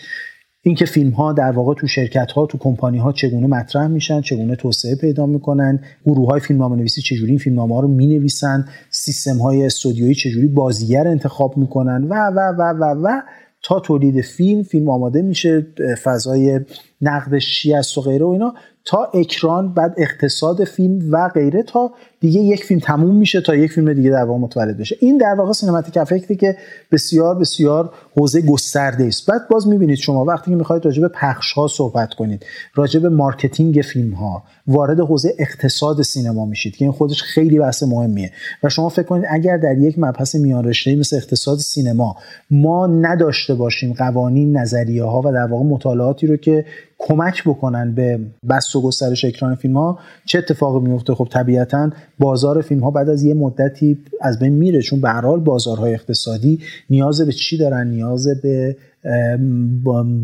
اینکه 0.62 0.84
فیلم 0.84 1.10
ها 1.10 1.32
در 1.32 1.50
واقع 1.50 1.74
تو 1.74 1.86
شرکت 1.86 2.32
ها 2.32 2.46
تو 2.46 2.58
کمپانی 2.58 2.98
ها 2.98 3.12
چگونه 3.12 3.46
مطرح 3.46 3.86
میشن 3.86 4.20
چگونه 4.20 4.56
توسعه 4.56 4.94
پیدا 4.94 5.26
می‌کنن 5.26 5.80
گروه 6.06 6.28
های 6.28 6.40
فیلم 6.40 6.74
نویسی 6.74 7.02
چجوری 7.02 7.30
این 7.30 7.38
فیلم 7.38 7.72
ها 7.72 7.80
رو 7.80 7.88
می‌نویسن 7.88 8.68
سیستم 8.90 9.38
های 9.38 9.66
استودیویی 9.66 10.14
چجوری 10.14 10.46
بازیگر 10.46 11.08
انتخاب 11.08 11.56
می‌کنن 11.56 12.04
و 12.04 12.14
و 12.14 12.40
و 12.58 12.62
و 12.62 12.84
و 12.84 13.20
تا 13.62 13.80
تولید 13.80 14.20
فیلم 14.20 14.62
فیلم 14.62 14.90
آماده 14.90 15.22
میشه 15.22 15.66
فضای 16.02 16.60
نقدش 17.02 17.58
چی 17.58 17.74
است 17.74 17.98
و 17.98 18.00
غیره 18.00 18.24
و 18.24 18.28
اینا 18.28 18.54
تا 18.84 19.04
اکران 19.04 19.74
بعد 19.74 19.94
اقتصاد 19.98 20.64
فیلم 20.64 21.12
و 21.12 21.28
غیره 21.28 21.62
تا 21.62 21.90
دیگه 22.20 22.40
یک 22.40 22.64
فیلم 22.64 22.80
تموم 22.80 23.16
میشه 23.16 23.40
تا 23.40 23.54
یک 23.54 23.72
فیلم 23.72 23.92
دیگه 23.92 24.10
در 24.10 24.24
واقع 24.24 24.40
متولد 24.40 24.78
بشه. 24.78 24.96
این 25.00 25.18
در 25.18 25.34
واقع 25.34 25.52
سینماتیک 25.52 25.96
افکتی 25.96 26.36
که 26.36 26.56
بسیار 26.92 27.38
بسیار 27.38 27.92
حوزه 28.16 28.40
گسترده 28.40 29.04
است. 29.04 29.26
بعد 29.26 29.48
باز 29.48 29.68
می‌بینید 29.68 29.96
شما 29.96 30.24
وقتی 30.24 30.50
که 30.50 30.56
می‌خواید 30.56 30.84
راجع 30.84 31.02
به 31.02 31.08
پخش 31.08 31.52
ها 31.52 31.68
صحبت 31.68 32.14
کنید 32.14 32.46
راجع 32.74 33.00
به 33.00 33.08
marketing 33.08 33.80
فیلم 33.80 34.14
ها 34.14 34.42
وارد 34.66 35.00
حوزه 35.00 35.34
اقتصاد 35.38 36.02
سینما 36.02 36.46
میشید 36.46 36.76
که 36.76 36.84
این 36.84 36.92
خودش 36.92 37.22
خیلی 37.22 37.58
بحث 37.58 37.82
مهمیه. 37.82 38.30
و 38.62 38.68
شما 38.68 38.88
فکر 38.88 39.06
کنید 39.06 39.24
اگر 39.30 39.56
در 39.56 39.78
یک 39.78 39.98
مبحث 39.98 40.34
میان 40.34 40.64
رشته‌ای 40.64 40.96
مثل 40.96 41.16
اقتصاد 41.16 41.58
سینما 41.58 42.16
ما 42.50 42.86
نداشته 42.86 43.54
باشیم 43.54 43.92
قوانین 43.92 44.56
نظریه 44.56 45.04
ها 45.04 45.20
و 45.24 45.32
در 45.32 45.46
واقع 45.46 45.64
مطالعاتی 45.64 46.26
رو 46.26 46.36
که 46.36 46.64
کمک 47.08 47.44
بکنن 47.44 47.94
به 47.94 48.20
بسط 48.50 48.76
و 48.76 48.82
گسترش 48.82 49.24
اکران 49.24 49.54
فیلم 49.54 49.76
ها 49.76 49.98
چه 50.24 50.38
اتفاقی 50.38 50.88
میفته 50.88 51.14
خب 51.14 51.28
طبیعتا 51.30 51.90
بازار 52.18 52.62
فیلم 52.62 52.80
ها 52.80 52.90
بعد 52.90 53.08
از 53.08 53.22
یه 53.22 53.34
مدتی 53.34 53.98
از 54.20 54.38
بین 54.38 54.52
میره 54.52 54.82
چون 54.82 55.00
به 55.00 55.10
حال 55.10 55.40
بازارهای 55.40 55.94
اقتصادی 55.94 56.60
نیاز 56.90 57.20
به 57.20 57.32
چی 57.32 57.58
دارن؟ 57.58 57.86
نیاز 57.86 58.28
به 58.42 58.76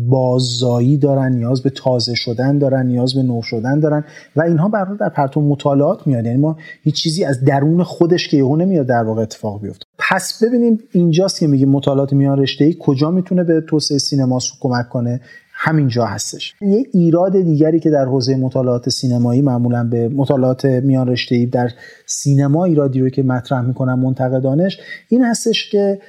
باززایی 0.09 0.97
دارن 0.97 1.33
نیاز 1.33 1.61
به 1.61 1.69
تازه 1.69 2.15
شدن 2.15 2.57
دارن 2.57 2.85
نیاز 2.85 3.15
به 3.15 3.23
نو 3.23 3.41
شدن 3.41 3.79
دارن 3.79 4.03
و 4.35 4.41
اینها 4.41 4.69
برای 4.69 4.97
در 4.97 5.09
پرتو 5.09 5.41
مطالعات 5.41 6.07
میاد. 6.07 6.25
یعنی 6.25 6.37
ما 6.37 6.57
هیچ 6.83 6.95
چیزی 6.95 7.23
از 7.23 7.43
درون 7.43 7.83
خودش 7.83 8.27
که 8.27 8.37
یهو 8.37 8.55
نمیاد 8.55 8.85
در 8.85 9.03
واقع 9.03 9.21
اتفاق 9.21 9.61
بیفته. 9.61 9.85
پس 9.97 10.43
ببینیم 10.43 10.79
اینجاست 10.91 11.39
که 11.39 11.47
میگیم 11.47 11.69
مطالعات 11.69 12.13
میان 12.13 12.39
رشته 12.39 12.65
ای 12.65 12.75
کجا 12.79 13.11
می‌تونه 13.11 13.43
به 13.43 13.61
توسعه 13.61 13.97
سینما 13.97 14.39
کمک 14.61 14.89
کنه؟ 14.89 15.21
همینجا 15.61 16.05
هستش. 16.05 16.55
یه 16.61 16.85
ایراد 16.93 17.41
دیگری 17.41 17.79
که 17.79 17.89
در 17.89 18.05
حوزه 18.05 18.35
مطالعات 18.35 18.89
سینمایی 18.89 19.41
معمولا 19.41 19.83
به 19.83 20.09
مطالعات 20.09 20.65
میان 20.65 21.07
رشته 21.07 21.45
در 21.45 21.71
سینما 22.05 22.65
ایرادی 22.65 22.99
رو 22.99 23.09
که 23.09 23.23
مطرح 23.23 23.61
می‌کنن 23.61 23.93
منتقدانش 23.93 24.79
این 25.09 25.23
هستش 25.23 25.69
که 25.69 25.99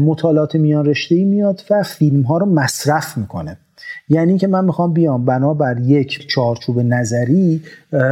مطالعات 0.00 0.54
میان 0.54 0.86
رشته 0.86 1.24
میاد 1.24 1.62
و 1.70 1.82
فیلم 1.82 2.22
ها 2.22 2.38
رو 2.38 2.46
مصرف 2.46 3.18
می‌کنه. 3.18 3.56
یعنی 4.08 4.38
که 4.38 4.46
من 4.46 4.64
می‌خوام 4.64 4.92
بیام 4.92 5.24
بنابر 5.24 5.80
یک 5.80 6.26
چارچوب 6.28 6.80
نظری 6.80 7.62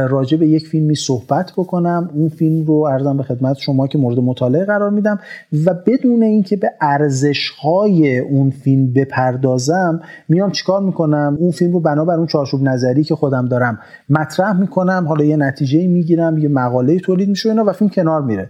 راجع 0.09 0.37
به 0.37 0.47
یک 0.47 0.67
فیلمی 0.67 0.95
صحبت 0.95 1.51
بکنم. 1.57 2.09
اون 2.13 2.29
فیلم 2.29 2.65
رو 2.65 2.73
ارزم 2.73 3.17
به 3.17 3.23
خدمت 3.23 3.57
شما 3.57 3.87
که 3.87 3.97
مورد 3.97 4.19
مطالعه 4.19 4.65
قرار 4.65 4.89
میدم 4.89 5.19
و 5.65 5.73
بدون 5.73 6.23
اینکه 6.23 6.55
به 6.55 6.71
ارزش 6.81 7.49
های 7.49 8.19
اون 8.19 8.49
فیلم 8.49 8.93
بپردازم 8.93 10.01
میام 10.29 10.51
چیکار 10.51 10.81
می‌کنم؟ 10.81 11.37
اون 11.39 11.51
فیلم 11.51 11.73
رو 11.73 11.79
بنابر 11.79 12.13
اون 12.13 12.27
چارچوب 12.27 12.63
نظری 12.63 13.03
که 13.03 13.15
خودم 13.15 13.47
دارم 13.47 13.79
مطرح 14.09 14.59
می‌کنم. 14.59 15.05
حالا 15.07 15.23
یه 15.23 15.35
نتیجه 15.35 15.87
می‌گیرم 15.87 16.37
یه 16.37 16.49
مقاله 16.49 16.99
تولید 16.99 17.29
میشه 17.29 17.49
اینا 17.49 17.63
و 17.65 17.71
فیلم 17.71 17.89
کنار 17.89 18.21
میره. 18.21 18.49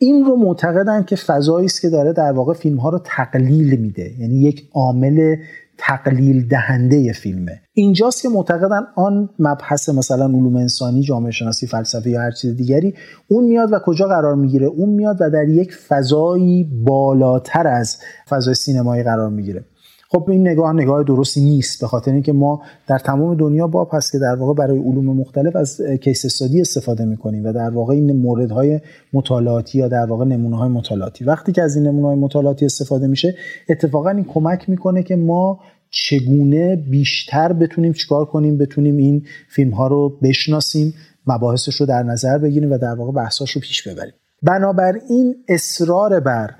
این 0.00 0.24
رو 0.24 0.36
معتقدن 0.36 1.02
که 1.02 1.16
فضایی 1.16 1.66
است 1.66 1.82
که 1.82 1.88
داره 1.88 2.12
در 2.12 2.32
واقع 2.32 2.54
فیلم 2.54 2.76
ها 2.76 2.88
رو 2.90 3.00
تقلیل 3.04 3.80
میده. 3.80 4.10
یعنی 4.18 4.34
یک 4.34 4.68
عامل 4.74 5.36
تقلیل 5.78 6.48
دهنده 6.48 7.12
فیلمه. 7.12 7.60
اینجاست 7.72 8.22
که 8.22 8.28
معتقدن 8.28 8.86
آن 8.96 9.28
مبحث 9.38 9.88
مثلا 9.88 10.24
علوم 10.24 10.56
انسانی 10.56 11.02
جامعه 11.02 11.30
شناسی 11.30 11.66
فلسفه 11.66 12.10
یا 12.10 12.20
هر 12.20 12.30
چیز 12.30 12.56
دیگری 12.56 12.94
اون 13.28 13.44
میاد 13.44 13.72
و 13.72 13.78
کجا 13.78 14.06
قرار 14.06 14.34
می‌گیره؟ 14.34 14.66
اون 14.66 14.88
میاد 14.88 15.16
و 15.20 15.30
در 15.30 15.48
یک 15.48 15.74
فضایی 15.74 16.64
بالاتر 16.64 17.66
از 17.66 17.98
فضای 18.28 18.54
سینمایی 18.54 19.02
قرار 19.02 19.30
می‌گیره. 19.30 19.64
خب 20.10 20.26
این 20.30 20.48
نگاه 20.48 20.72
نگاه 20.72 21.02
درستی 21.02 21.40
نیست 21.40 21.80
به 21.80 21.86
خاطر 21.86 22.12
اینکه 22.12 22.32
ما 22.32 22.62
در 22.86 22.98
تمام 22.98 23.34
دنیا 23.34 23.66
باب 23.66 23.90
هست 23.92 24.12
که 24.12 24.18
در 24.18 24.34
واقع 24.34 24.54
برای 24.54 24.78
علوم 24.78 25.16
مختلف 25.16 25.56
از 25.56 25.80
کیس 25.80 26.24
استادی 26.24 26.60
استفاده 26.60 27.04
می‌کنیم 27.04 27.44
و 27.44 27.52
در 27.52 27.70
واقع 27.70 27.94
این 27.94 28.12
موردهای 28.12 28.80
مطالعاتی 29.12 29.78
یا 29.78 29.88
در 29.88 30.06
واقع 30.06 30.24
نمونه 30.24 30.56
های 30.56 30.68
مطالعاتی. 30.68 31.24
وقتی 31.24 31.52
که 31.52 31.62
از 31.62 31.76
این 31.76 31.86
نمونه 31.86 32.06
های 32.06 32.16
مطالعاتی 32.16 32.66
استفاده 32.66 33.06
میشه 33.06 33.34
اتفاقا 33.68 34.10
این 34.10 34.24
کمک 34.24 34.70
می‌کنه 34.70 35.02
که 35.02 35.16
ما 35.16 35.60
چگونه 35.90 36.76
بیشتر 36.76 37.52
بتونیم 37.52 37.92
چیکار 37.92 38.24
کنیم 38.24 38.58
بتونیم 38.58 38.96
این 38.96 39.22
فیلم 39.48 39.70
ها 39.70 39.86
رو 39.86 40.18
بشناسیم 40.22 40.94
مباحثش 41.26 41.74
رو 41.74 41.86
در 41.86 42.02
نظر 42.02 42.38
بگیریم 42.38 42.72
و 42.72 42.78
در 42.78 42.94
واقع 42.94 43.12
بحثاش 43.12 43.50
رو 43.50 43.60
پیش 43.60 43.88
ببریم. 43.88 44.12
بنابراین 44.42 45.36
اصرار 45.48 46.20
بر 46.20 46.50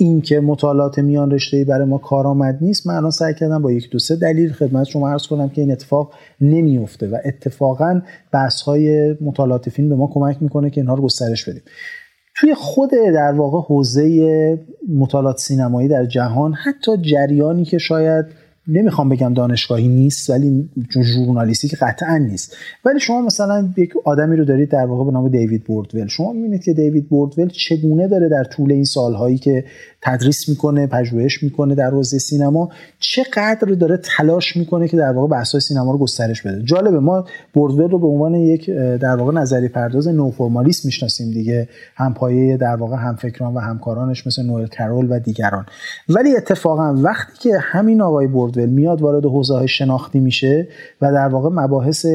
اینکه 0.00 0.40
مطالعات 0.40 0.98
میان 0.98 1.30
رشته 1.30 1.64
برای 1.64 1.84
ما 1.84 1.98
کارآمد 1.98 2.58
نیست 2.60 2.86
من 2.86 2.94
الان 2.94 3.10
سعی 3.10 3.34
کردم 3.34 3.62
با 3.62 3.72
یک 3.72 3.90
دو 3.90 3.98
سه 3.98 4.16
دلیل 4.16 4.52
خدمت 4.52 4.86
شما 4.86 5.10
عرض 5.10 5.26
کنم 5.26 5.48
که 5.48 5.60
این 5.60 5.72
اتفاق 5.72 6.12
نمیفته 6.40 7.08
و 7.08 7.16
اتفاقا 7.24 8.00
بحث 8.32 8.60
های 8.62 9.16
مطالعات 9.20 9.70
فیلم 9.70 9.88
به 9.88 9.96
ما 9.96 10.10
کمک 10.14 10.36
می‌کنه 10.40 10.70
که 10.70 10.80
اینها 10.80 10.94
رو 10.94 11.02
گسترش 11.02 11.48
بدیم. 11.48 11.62
توی 12.36 12.54
خود 12.54 12.90
در 13.14 13.32
واقع 13.32 13.60
حوزه 13.60 14.58
مطالعات 14.88 15.38
سینمایی 15.38 15.88
در 15.88 16.06
جهان 16.06 16.52
حتی 16.52 16.96
جریانی 16.96 17.64
که 17.64 17.78
شاید 17.78 18.26
نمی‌خوام 18.68 19.08
بگم 19.08 19.34
دانشگاهی 19.34 19.88
نیست 19.88 20.30
ولی 20.30 20.68
چون 20.88 21.02
ژورنالیستی 21.02 21.68
که 21.68 21.76
قطعا 21.76 22.18
نیست. 22.18 22.56
ولی 22.84 23.00
شما 23.00 23.22
مثلا 23.22 23.68
یک 23.76 23.92
آدمی 24.04 24.36
رو 24.36 24.44
دارید 24.44 24.68
در 24.68 24.86
واقع 24.86 25.04
به 25.04 25.10
نام 25.10 25.28
دیوید 25.28 25.64
بوردول. 25.64 26.06
شما 26.06 26.32
می‌بینید 26.32 26.64
که 26.64 26.72
دیوید 26.72 27.08
بوردول 27.08 27.48
چگونه 27.48 28.08
داره 28.08 28.28
در 28.28 28.44
طول 28.44 28.72
این 28.72 28.84
سالهایی 28.84 29.38
که 29.38 29.64
تدریس 30.02 30.48
می‌کنه 30.48 30.86
پژوهش 30.86 31.42
می‌کنه 31.42 31.74
در 31.74 31.90
حوزه 31.90 32.18
سینما. 32.18 32.68
چقدر 32.98 33.74
داره 33.80 33.96
تلاش 33.96 34.56
می‌کنه 34.56 34.88
که 34.88 34.96
در 34.96 35.12
واقع 35.12 35.28
بحث‌های 35.28 35.60
سینما 35.60 35.92
رو 35.92 35.98
گسترش 35.98 36.42
بده. 36.42 36.62
جالبه 36.62 37.00
ما 37.00 37.24
بوردول 37.52 37.90
رو 37.90 37.98
به 37.98 38.06
عنوان 38.06 38.34
یک 38.34 38.70
در 38.70 39.16
واقع 39.16 39.32
نظری 39.32 39.68
پرداز 39.68 40.08
نوفرمالیست 40.08 40.84
می‌شناسیم 40.84 41.30
دیگه. 41.30 41.68
همپایه 41.96 42.56
در 42.56 42.76
واقع 42.76 42.96
همفکران 42.96 43.54
و 43.54 43.58
همکارانش 43.58 44.26
مثل 44.26 44.42
نوئل 44.42 44.66
کرول 44.66 45.06
و 45.10 45.18
دیگران. 45.18 45.66
ولی 46.08 46.36
اتفاقا 46.36 46.94
وقتی 46.94 47.38
که 47.38 47.58
همین 47.58 48.00
آقای 48.00 48.26
بوردول 48.26 48.68
میاد 48.68 49.02
وارد 49.02 49.24
حوزه 49.24 49.66
شناختی 49.66 50.20
میشه 50.20 50.68
و 51.00 51.12
در 51.12 51.28
واقع 51.28 51.48
مباحث 51.52 52.06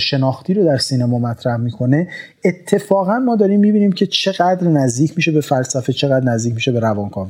شناختی 0.00 0.54
رو 0.54 0.64
در 0.64 0.78
سینما 0.78 1.18
مطرح 1.18 1.56
می‌کنه 1.56 2.08
اتفاقا 2.44 3.18
ما 3.18 3.36
داریم 3.36 3.60
می‌بینیم 3.60 3.92
که 3.92 4.06
چقدر 4.06 4.68
نزدیک 4.68 5.12
میشه 5.16 5.32
به 5.32 5.40
فلسفه 5.40 5.92
چقدر 5.92 6.24
نزدیک 6.24 6.54
میشه 6.54 6.72
به 6.72 6.80
روانکاوی 6.80 7.25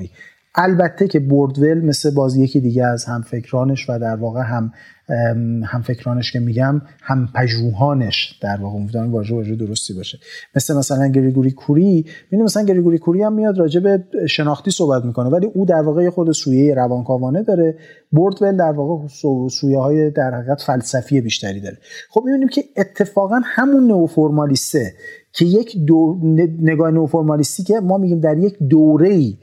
البته 0.59 1.09
که 1.09 1.21
بوردول 1.21 1.81
مثل 1.81 2.15
باز 2.15 2.37
یکی 2.37 2.61
دیگه 2.61 2.87
از 2.87 3.05
همفکرانش 3.05 3.91
و 3.91 3.99
در 3.99 4.17
واقع 4.17 4.43
هم 4.43 4.73
هم 5.65 5.83
فکرانش 5.83 6.33
که 6.33 6.41
میگم 6.41 6.83
هم 7.03 7.29
پژوهانش 7.35 8.39
در 8.43 8.57
واقع. 8.61 8.77
امیدوارم 8.77 9.13
واژه 9.13 9.35
واژه 9.35 9.57
درستی 9.57 9.95
باشه. 9.95 10.19
مثل 10.57 10.77
مثلا 10.77 11.07
گریگوری 11.07 11.51
کوری. 11.51 12.07
ببین 12.33 12.43
مثلا 12.45 12.63
گریگوری 12.63 12.99
کوری 12.99 13.23
هم 13.23 13.33
میاد 13.33 13.59
راجع 13.59 13.81
به 13.81 14.05
شناختی 14.29 14.71
صحبت 14.71 15.05
می‌کنه 15.05 15.29
ولی 15.29 15.47
او 15.47 15.67
در 15.67 15.83
واقع 15.83 16.11
خود 16.11 16.33
سویه 16.33 16.75
روانکاوانه 16.75 17.43
داره. 17.43 17.75
بوردول 18.11 18.57
در 18.57 18.73
واقع 18.73 19.07
سویه 19.49 19.79
های 19.79 20.11
در 20.11 20.35
حقیقت 20.35 20.63
فلسفی 20.63 21.21
بیشتری 21.21 21.61
داره. 21.61 21.79
خب 22.11 22.23
می‌بینیم 22.25 22.49
که 22.49 22.65
اتفاقا 22.77 23.41
همون 23.45 23.87
نوفرمالیسته 23.87 24.93
که 25.33 25.45
یک 25.45 25.77
دو 25.85 26.19
نگاه 26.63 26.91
نوفرمالیستی 26.91 27.63
که 27.63 27.81
ما 27.81 27.99
میگیم 27.99 28.21
در 28.21 28.39
یک 28.39 28.59
دوره 28.59 29.09
ای 29.09 29.37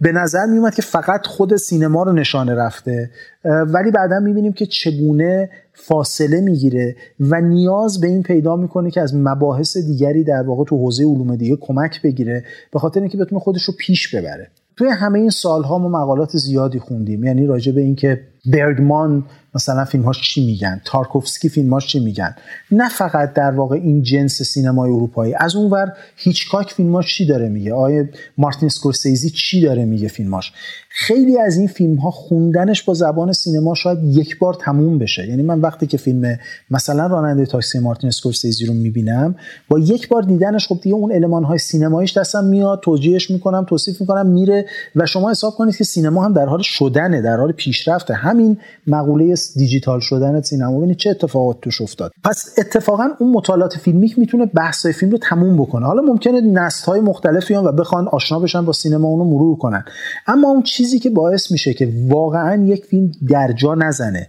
به 0.00 0.12
نظر 0.12 0.46
میومد 0.46 0.74
که 0.74 0.82
فقط 0.82 1.26
خود 1.26 1.56
سینما 1.56 2.02
رو 2.02 2.12
نشانه 2.12 2.54
رفته 2.54 3.10
ولی 3.44 3.90
بعدا 3.90 4.20
می‌بینیم 4.20 4.52
که 4.52 4.66
چگونه 4.66 5.50
فاصله 5.72 6.40
می‌گیره 6.40 6.96
و 7.20 7.40
نیاز 7.40 8.00
به 8.00 8.06
این 8.06 8.22
پیدا 8.22 8.56
می‌کنه 8.56 8.90
که 8.90 9.00
از 9.00 9.14
مباحث 9.14 9.76
دیگری 9.76 10.24
در 10.24 10.42
واقع 10.42 10.64
تو 10.64 10.76
حوزه 10.76 11.04
علوم 11.04 11.36
دیگه 11.36 11.56
کمک 11.60 12.02
بگیره 12.02 12.44
به 12.72 12.78
خاطر 12.78 13.00
اینکه 13.00 13.18
بتونه 13.18 13.40
خودش 13.40 13.62
رو 13.62 13.74
پیش 13.78 14.14
ببره. 14.14 14.50
توی 14.76 14.88
همه 14.88 15.18
این 15.18 15.30
سالها 15.30 15.78
ما 15.78 15.88
مقالات 15.88 16.36
زیادی 16.36 16.78
خوندیم 16.78 17.24
یعنی 17.24 17.46
راجع 17.46 17.72
به 17.72 17.80
اینکه 17.80 18.20
برگمان 18.46 19.24
مثلا 19.54 19.84
فیلمهاش 19.84 20.20
چی 20.20 20.46
میگن؟ 20.46 20.80
تارکوفسکی 20.84 21.48
فیلمهاش 21.48 21.86
چی 21.86 22.00
میگن؟ 22.00 22.34
نه 22.70 22.88
فقط 22.88 23.32
در 23.32 23.50
واقع 23.50 23.76
این 23.76 24.02
جنس 24.02 24.42
سینمای 24.42 24.90
اروپایی 24.90 25.34
از 25.34 25.56
اونور 25.56 25.92
هیچکاک 26.16 26.72
فیلماش 26.72 27.16
چی 27.16 27.26
داره 27.26 27.48
میگه؟ 27.48 27.74
آیا 27.74 28.04
مارتین 28.38 28.68
اسکورسیزی 28.68 29.30
چی 29.30 29.60
داره 29.60 29.84
میگه 29.84 30.08
فیلماش 30.08 30.52
خیلی 30.92 31.38
از 31.38 31.58
این 31.58 31.68
فیلم 31.68 31.94
ها 31.94 32.10
خوندنش 32.10 32.82
با 32.82 32.94
زبان 32.94 33.32
سینما 33.32 33.74
شاید 33.74 33.98
یک 34.02 34.38
بار 34.38 34.54
تموم 34.54 34.98
بشه. 34.98 35.28
یعنی 35.28 35.42
من 35.42 35.60
وقتی 35.60 35.86
که 35.86 35.96
فیلم 35.96 36.38
مثلا 36.70 37.06
راننده 37.06 37.46
تاکسی 37.46 37.78
مارتین 37.78 38.10
اسکورسیزی 38.10 38.66
رو 38.66 38.74
می‌بینم 38.74 39.34
با 39.68 39.78
یک 39.78 40.08
بار 40.08 40.22
دیدنش 40.22 40.66
خب 40.66 40.80
دیگه 40.82 40.96
اون 40.96 41.12
المان 41.12 41.44
های 41.44 41.58
سینماییش 41.58 42.18
دستم 42.18 42.44
میاد 42.44 42.80
توجیهش 42.80 43.30
می‌کنم 43.30 43.64
توصیف 43.68 44.00
می‌کنم 44.00 44.26
میره 44.26 44.66
و 44.96 45.06
شما 45.06 45.30
حساب 45.30 45.54
کنید 45.54 45.76
که 45.76 45.84
سینما 45.84 46.24
هم 46.24 46.32
در 46.32 46.46
حال 46.46 46.62
شدنه 46.62 47.22
در 47.22 47.36
حال 47.36 47.52
پیشرفته. 47.52 48.14
همین 48.30 48.58
مقوله 48.86 49.34
دیجیتال 49.56 50.00
شدن 50.00 50.40
سینما. 50.40 50.78
ببینید 50.78 50.96
چه 50.96 51.10
اتفاقات 51.10 51.60
توش 51.60 51.80
افتاد. 51.80 52.12
پس 52.24 52.54
اتفاقا 52.58 53.08
اون 53.18 53.32
مطالعات 53.32 53.78
فیلمیک 53.78 54.18
می‌تونه 54.18 54.46
بحث 54.46 54.86
فیلم 54.86 55.12
رو 55.12 55.18
تموم 55.18 55.56
بکنه. 55.56 55.86
حالا 55.86 56.02
ممکنه 56.02 56.40
نسل 56.40 56.86
های 56.86 57.00
مختلفی 57.00 57.54
و 57.54 57.72
بخوان 57.72 58.08
آشنا 58.08 58.38
بشن 58.38 58.64
با 58.64 58.72
سینما 58.72 59.08
اونو 59.08 59.24
مرور 59.24 59.56
کنن. 59.58 59.84
اما 60.26 60.48
اون 60.48 60.62
چیزی 60.62 60.98
که 60.98 61.10
باعث 61.10 61.50
میشه 61.50 61.74
که 61.74 61.92
واقعا 62.08 62.64
یک 62.64 62.84
فیلم 62.84 63.12
درجا 63.28 63.74
نزنه 63.74 64.26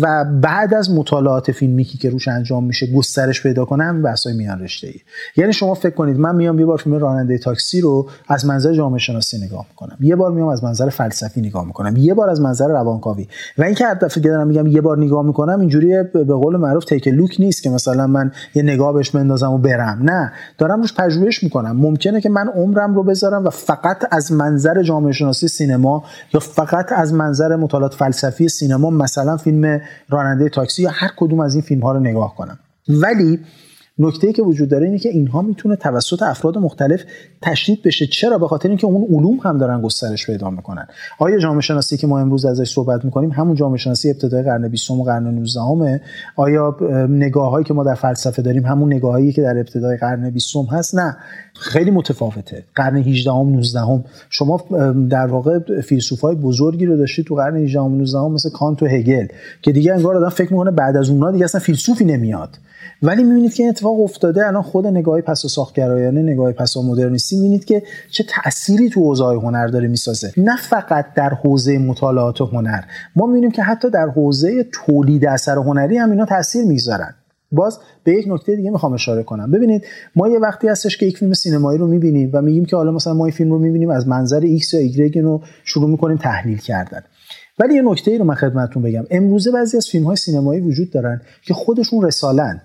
و 0.00 0.24
بعد 0.24 0.74
از 0.74 0.90
مطالعات 0.90 1.52
فیلمیکی 1.52 1.98
که 1.98 2.10
روش 2.10 2.28
انجام 2.28 2.64
میشه 2.64 2.86
گسترش 2.86 3.42
پیدا 3.42 3.64
کنه 3.64 3.84
هم 3.84 4.06
های 4.26 4.34
میان 4.34 4.60
رشته 4.60 4.86
ای 4.86 4.94
یعنی 5.36 5.52
شما 5.52 5.74
فکر 5.74 5.94
کنید 5.94 6.18
من 6.18 6.34
میام 6.36 6.58
یه 6.58 6.66
بار 6.66 6.78
فیلم 6.78 6.96
راننده 6.96 7.38
تاکسی 7.38 7.80
رو 7.80 8.08
از 8.28 8.46
منظر 8.46 8.72
جامعه 8.72 8.98
شناسی 8.98 9.38
نگاه 9.38 9.66
می‌کنم. 9.68 9.96
یه 10.00 10.16
بار 10.16 10.32
میام 10.32 10.48
از 10.48 10.64
منظر 10.64 10.88
فلسفی 10.88 11.40
نگاه 11.40 11.66
می‌کنم. 11.66 11.96
یه 11.96 12.14
بار 12.14 12.30
از 12.30 12.40
منظر 12.40 12.68
روانکاوی. 12.68 13.28
و 13.58 13.62
اینکه 13.62 13.86
هر 13.86 13.94
دفعه 13.94 14.22
دارم 14.22 14.46
میگم 14.46 14.66
یه 14.66 14.80
بار 14.80 14.98
نگاه 14.98 15.26
می‌کنم 15.26 15.60
اینجوری 15.60 16.02
به 16.02 16.24
قول 16.24 16.56
معروف 16.56 16.84
تیک 16.84 17.08
لوک 17.08 17.36
نیست 17.38 17.62
که 17.62 17.70
مثلا 17.70 18.06
من 18.06 18.32
یه 18.54 18.62
نگاه 18.62 18.92
بهش 18.92 19.10
بندازم 19.10 19.52
و 19.52 19.58
برم. 19.58 19.98
نه 20.02 20.32
دارم 20.58 20.80
روش 20.80 20.94
پژوهش 20.94 21.42
می‌کنم. 21.42 21.76
ممکنه 21.76 22.20
که 22.20 22.30
من 22.30 22.48
عمرم 22.48 22.94
رو 22.94 23.02
بذارم 23.02 23.44
و 23.44 23.50
فقط 23.50 23.98
از 24.10 24.32
منظر 24.32 24.82
جامعه 24.82 25.12
شناسی 25.12 25.48
سینما 25.48 26.04
یا 26.34 26.40
فقط 26.40 26.92
از 26.92 27.14
منظر 27.14 27.56
مطالعات 27.56 27.94
فلسفی 27.94 28.48
سینما 28.48 28.90
مثلا 28.90 29.36
فیلم 29.36 29.80
راننده 30.08 30.48
تاکسی 30.48 30.82
یا 30.82 30.90
هر 30.92 31.10
کدوم 31.16 31.40
از 31.40 31.54
این 31.54 31.62
فیلم 31.62 31.80
ها 31.80 31.92
رو 31.92 32.00
نگاه 32.00 32.34
کنم. 32.36 32.58
ولی 32.88 33.40
نکته 33.98 34.32
که 34.32 34.42
وجود 34.42 34.68
داره 34.68 34.86
اینه 34.86 34.98
که 34.98 35.08
اینها 35.08 35.42
می‌تونه 35.42 35.76
توسط 35.76 36.22
افراد 36.22 36.58
مختلف 36.58 37.04
تشدید 37.42 37.82
بشه. 37.82 38.06
چرا؟ 38.06 38.38
به 38.38 38.48
خاطر 38.48 38.68
اینکه 38.68 38.86
اون 38.86 39.04
علوم 39.04 39.38
هم 39.42 39.58
دارن 39.58 39.80
گسترش 39.80 40.26
پیدا 40.26 40.50
می‌کنن. 40.50 40.86
آیا 41.18 41.38
جامعه 41.38 41.60
شناسی 41.60 41.96
که 41.96 42.06
ما 42.06 42.20
امروز 42.20 42.44
ازش 42.44 42.72
صحبت 42.72 43.04
می‌کنیم 43.04 43.30
همون 43.30 43.54
جامعه 43.54 43.78
شناسی 43.78 44.10
ابتدای 44.10 44.42
قرن 44.42 44.68
20 44.68 44.90
و 44.90 45.04
قرن 45.04 45.26
19 45.26 46.00
آیا 46.36 46.76
نگاههایی 47.10 47.64
که 47.64 47.74
ما 47.74 47.84
در 47.84 47.94
فلسفه 47.94 48.42
داریم 48.42 48.66
همون 48.66 48.92
نگاهایی 48.92 49.32
که 49.32 49.42
در 49.42 49.58
ابتدای 49.58 49.96
قرن 49.96 50.30
20 50.30 50.56
هست؟ 50.70 50.94
نه. 50.94 51.16
خیلی 51.54 51.90
متفاوته. 51.90 52.64
قرن 52.74 52.96
18 52.96 53.30
هم 53.30 53.48
19 53.48 53.80
هم 53.80 54.04
شما 54.30 54.60
در 55.10 55.26
واقع 55.26 55.80
فیلسوفای 55.80 56.34
بزرگی 56.34 56.86
رو 56.86 56.96
داشتید 56.96 57.26
تو 57.26 57.34
قرن 57.34 57.56
18 57.56 57.80
و 57.80 57.88
19 57.88 58.18
مثل 58.18 58.50
کانت 58.50 58.82
و 58.82 58.86
هگل 58.86 59.26
که 59.62 59.72
دیگه 59.72 59.94
انگار 59.94 60.16
آدم 60.16 60.28
فکر 60.28 60.52
می‌کنه 60.52 60.70
بعد 60.70 60.96
از 60.96 61.10
اونها 61.10 61.30
دیگه 61.30 61.44
اصلا 61.44 61.60
فیلسوفی 61.60 62.04
نمیاد. 62.04 62.58
ولی 63.02 63.24
می‌بینید 63.24 63.54
که 63.54 63.62
این 63.62 63.70
اتفاق 63.70 64.00
افتاده 64.00 64.46
الان 64.46 64.62
خود 64.62 64.86
نگاه 64.86 65.20
پس 65.20 65.46
ساختگرایانه 65.46 66.22
نگاه 66.22 66.52
پس 66.52 66.76
مدرنیستی 66.76 67.36
می‌بینید 67.36 67.64
که 67.64 67.82
چه 68.10 68.24
تأثیری 68.28 68.90
تو 68.90 69.00
حوزه 69.00 69.24
هنر 69.24 69.66
داره 69.66 69.88
می‌سازه. 69.88 70.32
نه 70.36 70.56
فقط 70.56 71.06
در 71.14 71.30
حوزه 71.30 71.78
مطالعات 71.78 72.40
هنر. 72.40 72.80
ما 73.16 73.26
می‌بینیم 73.26 73.50
که 73.50 73.62
حتی 73.62 73.90
در 73.90 74.06
حوزه 74.06 74.66
تولید 74.72 75.26
اثر 75.26 75.56
هنری 75.56 75.96
هم 75.96 76.10
اینا 76.10 76.24
تاثیر 76.24 76.64
می‌ذارن. 76.64 77.14
باز 77.52 77.78
به 78.04 78.12
یک 78.12 78.24
نکته 78.28 78.56
دیگه 78.56 78.70
می‌خوام 78.70 78.92
اشاره 78.92 79.22
کنم. 79.22 79.50
ببینید 79.50 79.84
ما 80.16 80.28
یه 80.28 80.38
وقتی 80.38 80.68
هستش 80.68 80.96
که 80.96 81.06
یک 81.06 81.18
فیلم 81.18 81.32
سینمایی 81.32 81.78
رو 81.78 81.86
می‌بینیم 81.86 82.30
و 82.32 82.42
میگیم 82.42 82.64
که 82.64 82.76
حالا 82.76 82.92
مثلا 82.92 83.14
ما 83.14 83.24
این 83.24 83.34
فیلم 83.34 83.50
رو 83.50 83.58
می‌بینیم 83.58 83.90
از 83.90 84.08
منظر 84.08 84.40
X 84.40 84.74
یا 84.74 85.08
Y 85.08 85.16
رو 85.16 85.42
شروع 85.64 85.90
می‌کنیم 85.90 86.16
تحلیل 86.16 86.58
کردن. 86.58 87.02
ولی 87.58 87.74
یه 87.74 87.82
نکته 87.82 88.10
ای 88.10 88.18
رو 88.18 88.24
من 88.24 88.34
خدمتتون 88.34 88.82
بگم. 88.82 89.04
امروزه 89.10 89.50
بعضی 89.50 89.76
از 89.76 89.86
فیلم 89.86 90.04
های 90.04 90.16
سینمایی 90.16 90.60
وجود 90.60 90.90
دارن 90.90 91.20
که 91.42 91.54
خودشون 91.54 92.04
رسالن. 92.04 92.60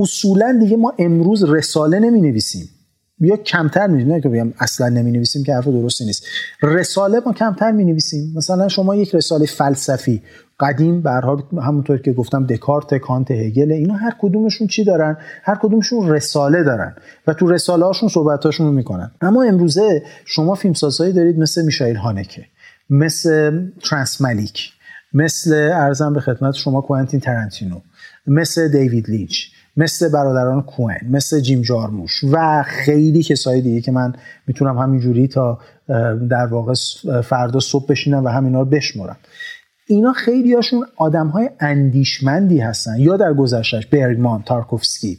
اصولا 0.00 0.58
دیگه 0.60 0.76
ما 0.76 0.92
امروز 0.98 1.44
رساله 1.44 1.98
نمی 1.98 2.20
نویسیم 2.20 2.68
یا 3.20 3.36
کمتر 3.36 3.86
می 3.86 4.04
نه 4.04 4.20
که 4.20 4.28
بگم 4.28 4.52
اصلا 4.58 4.88
نمی 4.88 5.10
نویسیم 5.10 5.44
که 5.44 5.54
حرف 5.54 5.68
درستی 5.68 6.04
نیست. 6.04 6.26
رساله 6.62 7.20
ما 7.26 7.32
کمتر 7.32 7.70
می 7.70 7.84
نویسیم 7.84 8.32
مثلا 8.36 8.68
شما 8.68 8.96
یک 8.96 9.14
رساله 9.14 9.46
فلسفی 9.46 10.22
قدیم 10.60 11.02
به 11.02 11.10
همونطور 11.62 11.98
که 11.98 12.12
گفتم 12.12 12.46
دکارت 12.46 12.94
کانت 12.94 13.30
هگل 13.30 13.72
اینا 13.72 13.94
هر 13.94 14.14
کدومشون 14.20 14.66
چی 14.66 14.84
دارن؟ 14.84 15.16
هر 15.42 15.58
کدومشون 15.62 16.08
رساله 16.08 16.62
دارن 16.62 16.94
و 17.26 17.34
تو 17.34 17.50
رساله 17.50 17.84
هاشون 17.84 18.08
صحبت 18.08 18.44
هاشون 18.44 18.66
رو 18.66 18.72
می‌کنن. 18.72 19.10
اما 19.20 19.42
امروزه 19.42 20.02
شما 20.24 20.54
فیلمسازهایی 20.54 21.12
دارید 21.12 21.38
مثل 21.38 21.64
میشایل 21.64 21.96
هانکه 21.96 22.44
مثل 22.90 23.62
ترانس 23.90 24.20
ملیک 24.20 24.72
مثل 25.12 25.70
ارزم 25.72 26.12
به 26.12 26.20
خدمت 26.20 26.54
شما 26.54 26.80
کوانتین 26.80 27.20
ترنتینو 27.20 27.80
مثل 28.26 28.68
دیوید 28.68 29.10
لینچ. 29.10 29.46
مثل 29.76 30.08
برادران 30.08 30.62
کوین 30.62 30.98
مثل 31.10 31.40
جیم 31.40 31.62
جارموش 31.62 32.24
و 32.32 32.64
خیلی 32.66 33.22
کسای 33.22 33.60
دیگه 33.60 33.80
که 33.80 33.92
من 33.92 34.12
می‌تونم 34.46 34.78
همینجوری 34.78 35.28
تا 35.28 35.58
در 36.30 36.46
واقع 36.46 36.74
فردا 37.22 37.60
صبح 37.60 37.86
بشینم 37.86 38.24
و 38.24 38.28
همینا 38.28 38.58
رو 38.58 38.64
بشمرم 38.64 39.16
اینا 39.86 40.12
خیلی 40.12 40.54
هاشون 40.54 40.86
آدم 40.96 41.26
های 41.26 41.50
اندیشمندی 41.60 42.58
هستن. 42.58 42.98
یا 42.98 43.16
در 43.16 43.34
گذشتش 43.34 43.86
برگمان 43.86 44.42
تارکوفسکی 44.42 45.18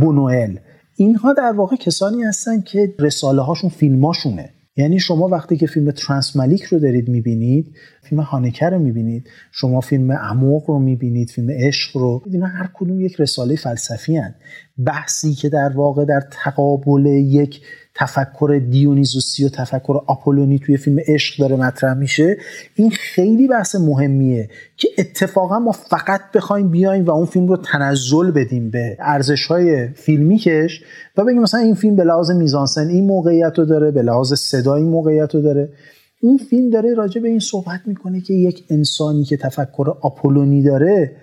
بونوئل. 0.00 0.56
اینها 0.96 1.32
در 1.32 1.52
واقع 1.52 1.76
کسانی 1.76 2.22
هستن 2.22 2.60
که 2.60 2.94
رساله 2.98 3.42
هاشون 3.42 3.70
فیلماشونه. 3.70 4.50
یعنی 4.76 5.00
شما 5.00 5.28
وقتی 5.28 5.56
که 5.56 5.66
فیلم 5.66 5.90
ترانسمالیک 5.90 6.62
رو 6.62 6.78
دارید 6.78 7.08
می‌بینید 7.08 7.76
فیلم 8.02 8.20
هانکر 8.20 8.70
رو 8.70 8.78
می‌بینید 8.78 9.30
شما 9.52 9.80
فیلم 9.80 10.10
اموق 10.10 10.70
رو 10.70 10.78
می‌بینید 10.78 11.30
فیلم 11.30 11.50
عشق 11.50 11.96
رو 11.96 12.22
اینا 12.26 12.46
هر 12.46 12.70
کدوم 12.74 13.00
یک 13.00 13.20
رساله 13.20 13.56
فلسفی 13.56 14.16
هن. 14.16 14.34
بحثی 14.86 15.34
که 15.34 15.48
در 15.48 15.72
واقع 15.74 16.04
در 16.04 16.20
تقابل 16.30 17.06
یک 17.06 17.60
تفکر 17.94 18.60
دیونیزوسی 18.70 19.44
و 19.44 19.48
تفکر 19.48 20.00
آپولونی 20.06 20.58
توی 20.58 20.76
فیلم 20.76 20.98
عشق 21.06 21.40
داره 21.40 21.56
مطرح 21.56 21.94
میشه 21.94 22.36
این 22.74 22.90
خیلی 22.90 23.48
بحث 23.48 23.74
مهمیه 23.74 24.48
که 24.76 24.88
اتفاقا 24.98 25.58
ما 25.58 25.72
فقط 25.72 26.20
بخوایم 26.34 26.70
بیایم 26.70 27.04
و 27.04 27.10
اون 27.10 27.26
فیلم 27.26 27.46
رو 27.46 27.56
تنزل 27.56 28.30
بدیم 28.30 28.70
به 28.70 28.96
ارزش 29.00 29.46
های 29.46 29.88
فیلمیکش 29.88 30.82
و 31.16 31.24
بگیم 31.24 31.42
مثلا 31.42 31.60
این 31.60 31.74
فیلم 31.74 31.96
به 31.96 32.04
لحاظ 32.04 32.30
میزانسن 32.30 32.88
این 32.88 33.06
موقعیت 33.06 33.52
رو 33.58 33.64
داره 33.64 33.90
به 33.90 34.02
لحاظ 34.02 34.32
صدا 34.34 34.74
این 34.74 34.88
موقعیت 34.88 35.34
رو 35.34 35.42
داره. 35.42 35.72
این 36.22 36.38
فیلم 36.38 36.70
داره 36.70 36.94
راجع 36.94 37.20
به 37.20 37.28
این 37.28 37.38
صحبت 37.38 37.80
می‌کنه 37.86 38.20
که 38.20 38.34
یک 38.34 38.64
انسانی 38.70 39.24
که 39.24 39.36
تفکر 39.36 39.94
آپولونی 40.00 40.62
داره 40.62 41.16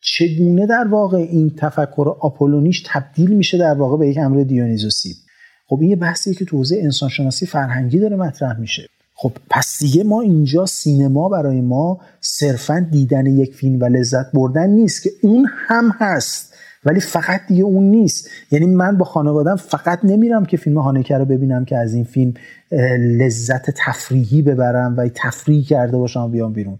چگونه 0.00 0.66
در 0.66 0.88
واقع 0.90 1.18
این 1.18 1.54
تفکر 1.56 2.14
آپولونیش 2.20 2.84
تبدیل 2.86 3.30
میشه 3.30 3.58
در 3.58 3.74
واقع 3.74 3.96
به 3.98 4.08
یک 4.08 4.18
امر 4.18 4.42
دیونیزوسی. 4.42 5.27
خب 5.68 5.78
این 5.80 5.90
یه 5.90 5.96
بحثیه 5.96 6.34
که 6.34 6.44
تو 6.44 6.56
حوزه 6.56 6.76
انسانشناسی 6.82 7.46
فرهنگی 7.46 7.98
داره 7.98 8.16
مطرح 8.16 8.60
میشه. 8.60 8.88
خب 9.14 9.32
پس 9.50 9.78
دیگه 9.80 10.04
ما 10.04 10.20
اینجا 10.20 10.66
سینما 10.66 11.28
برای 11.28 11.60
ما 11.60 12.00
صرفا 12.20 12.86
دیدن 12.90 13.26
یک 13.26 13.54
فیلم 13.54 13.80
و 13.80 13.84
لذت 13.84 14.32
بردن 14.32 14.70
نیست 14.70 15.02
که 15.02 15.10
اون 15.22 15.46
هم 15.68 15.94
هست 15.98 16.54
ولی 16.84 17.00
فقط 17.00 17.40
دیگه 17.48 17.62
اون 17.62 17.84
نیست. 17.84 18.28
یعنی 18.50 18.66
من 18.66 18.96
با 18.96 19.04
خانوادم 19.04 19.56
فقط 19.56 19.98
نمیرم 20.04 20.44
که 20.44 20.56
فیلم 20.56 20.78
هانکه 20.78 21.18
رو 21.18 21.24
ببینم 21.24 21.64
که 21.64 21.76
از 21.76 21.94
این 21.94 22.04
فیلم 22.04 22.34
لذت 22.98 23.70
تفریحی 23.70 24.42
ببرم 24.42 24.94
و 24.96 25.08
تفریح 25.14 25.64
کرده 25.64 25.96
باشم 25.96 26.30
بیام 26.30 26.52
بیرون. 26.52 26.78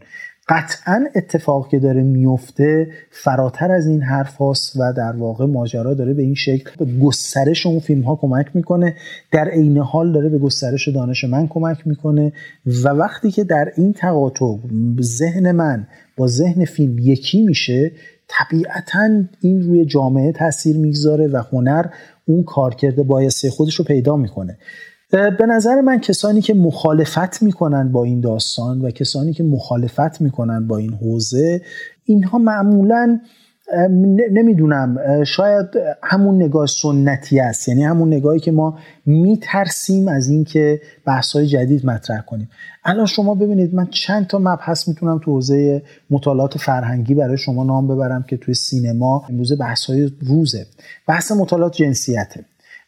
قطعا 0.49 1.07
اتفاق 1.15 1.69
که 1.69 1.79
داره 1.79 2.03
میفته 2.03 2.89
فراتر 3.11 3.73
از 3.73 3.87
این 3.87 4.03
حرف 4.03 4.37
هاست 4.37 4.77
و 4.77 4.93
در 4.93 5.13
واقع 5.13 5.47
ماجرا 5.47 5.95
داره 5.95 6.15
به 6.15 6.23
این 6.23 6.35
شکل 6.35 6.71
به 6.79 6.87
گسترش 7.05 7.67
اون 7.67 7.79
فیلم 7.79 8.03
ها 8.03 8.17
کمک 8.17 8.47
می‌کنه. 8.55 8.97
در 9.33 9.49
عین 9.49 9.79
حال 9.79 10.13
داره 10.13 10.29
به 10.29 10.39
گسترش 10.39 10.89
دانش 10.89 11.25
من 11.25 11.49
کمک 11.49 11.87
می‌کنه 11.87 12.33
و 12.67 12.89
وقتی 12.89 13.31
که 13.31 13.45
در 13.45 13.73
این 13.77 13.93
تقاطع 13.93 14.57
ذهن 15.01 15.53
من 15.53 15.87
با 16.17 16.27
ذهن 16.27 16.65
فیلم 16.65 16.99
یکی 16.99 17.43
میشه 17.43 17.93
طبیعتا 18.29 19.23
این 19.41 19.63
روی 19.63 19.85
جامعه 19.85 20.33
تاثیر 20.33 20.77
می‌گذاره 20.77 21.27
و 21.27 21.43
هنر 21.53 21.87
اون 22.27 22.43
کارکرد 22.43 23.03
بایسته 23.03 23.51
خودش 23.51 23.75
رو 23.75 23.85
پیدا 23.85 24.17
می‌کنه. 24.17 24.59
به 25.11 25.47
نظر 25.49 25.81
من 25.81 26.01
کسانی 26.01 26.41
که 26.41 26.55
مخالفت 26.55 27.43
می‌کنن 27.43 27.93
با 27.93 28.05
این 28.05 28.21
داستان 28.21 28.81
و 28.81 28.91
کسانی 28.91 29.33
که 29.33 29.43
مخالفت 29.43 30.21
می‌کنن 30.21 30.67
با 30.67 30.77
این 30.77 30.93
حوزه 30.93 31.63
اینها 32.05 32.39
معمولا 32.39 33.21
نمی‌دونم 34.33 35.25
شاید 35.25 35.67
همون 36.03 36.43
نگاه 36.43 36.67
سنتی 36.67 37.41
است. 37.41 37.69
یعنی 37.69 37.85
همون 37.85 38.15
نگاهی 38.15 38.41
که 38.41 38.53
ما 38.53 38.79
میترسیم 39.07 40.09
از 40.09 40.29
اینکه 40.29 40.81
های 41.35 41.47
جدید 41.47 41.87
مطرح 41.87 42.21
کنیم. 42.21 42.51
الان 42.85 43.07
شما 43.07 43.35
ببینید 43.35 43.75
من 43.75 43.87
چند 43.87 44.27
تا 44.27 44.39
مبحث 44.39 44.89
می‌تونم 44.89 45.19
تو 45.25 45.31
حوزه 45.31 45.83
مطالعات 46.11 46.59
فرهنگی 46.59 47.15
برای 47.15 47.39
شما 47.39 47.65
نام 47.65 47.89
ببرم 47.89 48.23
که 48.23 48.37
توی 48.37 48.55
سینما 48.55 49.25
امروز 49.31 49.53
های 49.89 50.11
روزه. 50.21 50.67
بحث 51.07 51.33
مطالعات 51.33 51.73
جنسیته. 51.73 52.45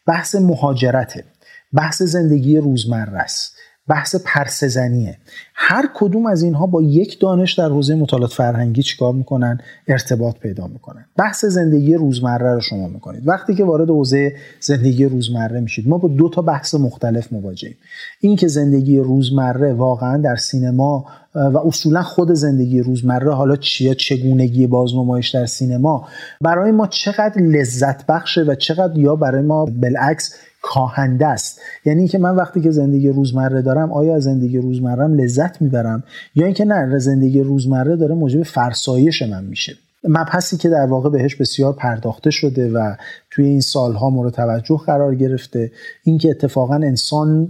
بحث 0.07 0.35
مهاجرته. 0.35 1.25
بحث 1.73 2.03
زندگی 2.03 2.57
روزمره 2.57 3.19
است. 3.19 3.57
بحث 3.89 4.17
پرسزنیه 4.25 5.19
هر 5.55 5.89
کدوم 5.95 6.27
از 6.27 6.43
اینها 6.43 6.67
با 6.67 6.83
یک 6.83 7.21
دانش 7.21 7.53
در 7.53 7.69
حوزه 7.69 7.95
مطالعات 7.95 8.33
فرهنگی 8.33 8.83
چیکار 8.83 9.13
می‌کنن؟ 9.13 9.59
ارتباط 9.89 10.37
پیدا 10.37 10.67
می‌کنن. 10.67 11.05
بحث 11.17 11.45
زندگی 11.45 11.95
روزمره 11.95 12.55
رو 12.55 12.61
شما 12.61 12.89
می‌کنید. 12.89 13.29
وقتی 13.29 13.55
که 13.55 13.65
وارد 13.65 13.89
حوزه 13.89 14.37
زندگی 14.61 15.05
روزمره 15.05 15.61
میشید 15.61 15.89
ما 15.89 15.99
با 15.99 16.09
دو 16.09 16.29
تا 16.29 16.43
بحث 16.43 16.75
مختلف 16.75 17.33
مواجهیم. 17.33 17.77
این 18.21 18.37
که 18.37 18.49
زندگی 18.49 18.99
روزمره 18.99 19.73
واقعا 19.73 20.17
در 20.17 20.37
سینما 20.37 21.07
و 21.35 21.59
اصولا 21.59 22.03
خود 22.03 22.33
زندگی 22.33 22.81
روزمره 22.81 23.35
حالا 23.35 23.57
چیه 23.57 23.95
چگونگی 23.95 24.67
بازنمایش 24.67 25.31
در 25.31 25.47
سینما 25.47 26.09
برای 26.41 26.71
ما 26.71 26.87
چقدر 26.87 27.43
لذت 27.43 28.07
بخشه 28.07 28.43
و 28.43 28.55
چقدر 28.55 28.99
یا 28.99 29.17
برای 29.17 29.43
ما 29.43 29.65
بالعکس 29.65 30.35
کاهنده 30.63 31.27
است. 31.27 31.61
یعنی 31.85 31.99
اینکه 31.99 32.19
من 32.19 32.37
وقتی 32.37 32.61
که 32.61 32.71
زندگی 32.71 33.09
روزمره 33.09 33.63
دارم 33.63 33.93
آیا 33.93 34.15
از 34.15 34.23
زندگی 34.23 34.59
روزمرم 34.59 35.15
لذت 35.15 35.63
می‌برم؟ 35.63 36.03
یا 36.35 36.45
اینکه 36.45 36.65
نه 36.65 36.99
زندگی 36.99 37.41
روزمره 37.41 37.97
داره 37.97 38.15
موجب 38.15 38.43
فرسایش 38.43 39.23
من 39.23 39.45
میشه. 39.45 39.77
مبحثی 40.05 40.57
که 40.57 40.69
در 40.69 40.87
واقع 40.87 41.11
بهش 41.11 41.35
بسیار 41.35 41.73
پرداخته 41.73 42.31
شده 42.31 42.71
و 42.71 42.95
توی 43.31 43.47
این 43.47 43.61
سالها 43.61 44.11
مورد 44.11 44.33
توجه 44.33 44.81
قرار 44.87 45.15
گرفته 45.15 45.73
اینکه 46.05 46.31
اتفاقا 46.31 46.75
انسان 46.75 47.49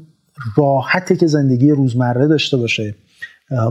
راحته 0.56 1.16
که 1.16 1.26
زندگی 1.26 1.70
روزمره 1.70 2.26
داشته 2.26 2.56
باشه. 2.56 2.94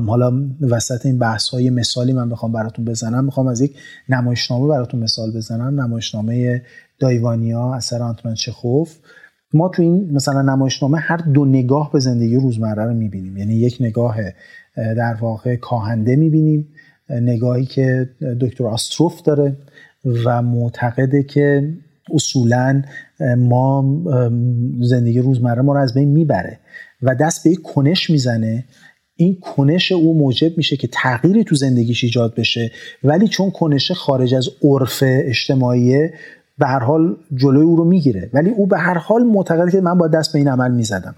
حالا 0.08 0.44
وسط 0.62 1.06
این 1.06 1.20
بحث 1.20 1.50
های 1.50 1.70
مثالی 1.70 2.14
من 2.14 2.30
بخوام 2.30 2.52
براتون 2.52 2.86
بزنم. 2.86 3.26
می‌خوام 3.26 3.48
از 3.48 3.62
یک 3.62 3.76
نمایشنامه 4.10 4.68
براتون 4.68 5.00
مثال 5.00 5.32
بزنم. 5.32 5.82
نمایشنامه 5.82 6.62
دایوانیا 7.00 7.74
اثر 7.74 8.02
آنتون 8.02 8.34
چخوف. 8.34 8.96
ما 9.54 9.70
تو 9.70 9.82
این 9.82 10.10
مثلا 10.12 10.42
نمایشنامه 10.42 10.98
هر 10.98 11.18
دو 11.18 11.46
نگاه 11.46 11.92
به 11.92 12.00
زندگی 12.00 12.36
روزمره 12.36 12.84
رو 12.86 12.94
می‌بینیم. 12.94 13.38
یعنی 13.38 13.56
یک 13.56 13.78
نگاه 13.80 14.18
در 14.76 15.14
واقع 15.14 15.56
کاهنده 15.56 16.16
می‌بینیم 16.16 16.68
نگاهی 17.10 17.66
که 17.66 18.10
دکتر 18.42 18.68
آستروف 18.68 19.22
داره 19.22 19.58
و 20.26 20.42
معتقده 20.42 21.24
که 21.24 21.74
اصولا 22.14 22.82
ما 23.38 24.02
زندگی 24.82 25.20
روزمره 25.20 25.62
ما 25.62 25.74
رو 25.74 25.80
از 25.80 25.94
بین 25.94 26.10
می‌بره 26.10 26.60
و 27.02 27.16
دست 27.16 27.44
به 27.44 27.50
یک 27.50 27.62
کنش 27.62 28.10
می‌زنه. 28.10 28.66
این 29.16 29.38
کنش 29.42 29.92
او 29.92 30.18
موجب 30.18 30.58
میشه 30.58 30.78
که 30.78 30.90
تغییری 30.92 31.44
تو 31.44 31.56
زندگیش 31.56 32.04
ایجاد 32.04 32.36
بشه. 32.36 32.72
ولی 33.04 33.28
چون 33.28 33.52
کنش 33.52 33.92
خارج 33.92 34.36
از 34.36 34.50
عرف 34.64 35.04
اجتماعی 35.06 36.10
به 36.60 36.68
هر 36.68 36.80
حال 36.80 37.16
جلوی 37.36 37.64
او 37.64 37.76
رو 37.76 37.84
می‌گیره. 37.86 38.30
ولی 38.34 38.50
او 38.50 38.68
به 38.68 38.78
هر 38.78 38.98
حال 38.98 39.24
معتقده 39.24 39.72
که 39.72 39.82
من 39.82 39.98
با 39.98 40.08
دست 40.08 40.34
به 40.34 40.40
این 40.40 40.48
عمل 40.48 40.72
می‌زدم. 40.72 41.16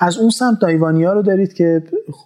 از 0.00 0.18
اون 0.18 0.30
سمت 0.30 0.58
دایوانیا 0.58 1.12
رو 1.12 1.22
دارید 1.22 1.52
که 1.52 1.82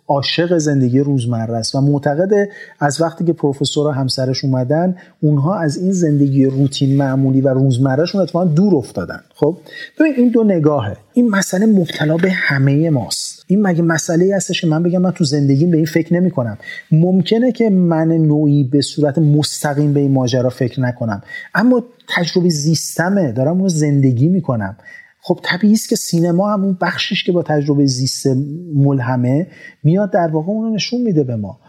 عاشق 0.08 0.58
زندگی 0.58 1.00
روزمره 1.00 1.56
است 1.56 1.74
و 1.74 1.80
معتقد 1.80 2.48
از 2.80 3.00
وقتی 3.00 3.24
که 3.24 3.32
پروفسور 3.32 3.86
و 3.86 3.90
همسرش 3.90 4.44
اومدن 4.44 4.96
اونها 5.20 5.54
از 5.54 5.76
این 5.76 5.92
زندگی 5.92 6.44
روتین 6.44 6.96
معمولی 6.96 7.40
و 7.40 7.48
روزمرهشون 7.48 8.20
اتفاقا 8.20 8.44
دور 8.44 8.76
افتادن. 8.76 9.20
خب 9.34 9.56
ببین 10.00 10.12
این 10.16 10.28
دو 10.28 10.44
نگاهه. 10.44 10.96
این 11.12 11.30
مسئله 11.30 11.66
مبتلا 11.66 12.16
به 12.16 12.30
همه 12.30 12.90
ماست. 12.90 13.27
این 13.50 13.62
مگه 13.62 13.82
مسئله 13.82 14.36
هستش 14.36 14.60
که 14.60 14.66
من 14.66 14.82
بگم 14.82 14.98
من 14.98 15.10
تو 15.10 15.24
زندگیم 15.24 15.70
به 15.70 15.76
این 15.76 15.86
فکر 15.86 16.14
نمی 16.14 16.30
کنم 16.30 16.58
ممکنه 16.92 17.52
که 17.52 17.70
من 17.70 18.08
نوعی 18.08 18.64
به 18.64 18.80
صورت 18.80 19.18
مستقیم 19.18 19.92
به 19.94 20.00
این 20.00 20.12
ماجرا 20.12 20.50
فکر 20.50 20.80
نکنم. 20.80 21.22
اما 21.54 21.84
تجربه 22.08 22.48
زیستمه. 22.48 23.32
دارم 23.32 23.58
اون 23.58 23.68
زندگی 23.68 24.28
می‌کنم. 24.28 24.76
خب 25.20 25.40
طبیعی 25.42 25.74
است 25.74 25.88
که 25.88 25.96
سینما 25.96 26.52
هم 26.52 26.64
اون 26.64 26.78
بخشش 26.80 27.24
که 27.24 27.32
با 27.32 27.42
تجربه 27.42 27.86
زیست 27.86 28.26
ملهمه 28.74 29.46
میاد 29.82 30.10
در 30.12 30.28
واقع 30.28 30.48
اون 30.48 30.74
نشون 30.74 31.00
میده 31.00 31.24
به 31.24 31.36
ما. 31.36 31.60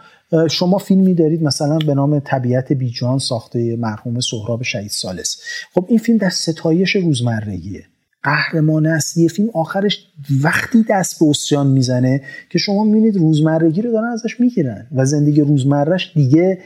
شما 0.50 0.78
فیلمی 0.78 1.14
دارید 1.14 1.42
مثلا 1.42 1.78
به 1.78 1.94
نام 1.94 2.18
طبیعت 2.18 2.72
بیجان 2.72 3.18
ساخته 3.18 3.76
مرحوم 3.76 4.20
سهراب 4.20 4.62
شهید 4.62 4.90
سالس 4.90 5.40
خب 5.74 5.86
این 5.88 5.98
فیلم 5.98 6.18
در 6.18 6.30
ستایش 6.30 6.96
روزمرگیه 6.96 7.84
قهرمان 8.22 8.86
اصلی 8.86 9.28
فیلم 9.28 9.50
آخرش 9.54 10.06
وقتی 10.42 10.84
دست 10.90 11.20
به 11.20 11.26
اسیان 11.26 11.66
می‌زنه 11.66 12.20
که 12.50 12.58
شما 12.58 12.84
می‌بینید 12.84 13.16
روزمرگی 13.16 13.82
رو 13.82 13.92
دارن 13.92 14.08
ازش 14.08 14.40
می‌گیرن 14.40 14.86
و 14.94 15.04
زندگی 15.04 15.40
روزمرهش 15.40 16.12
دیگه 16.14 16.58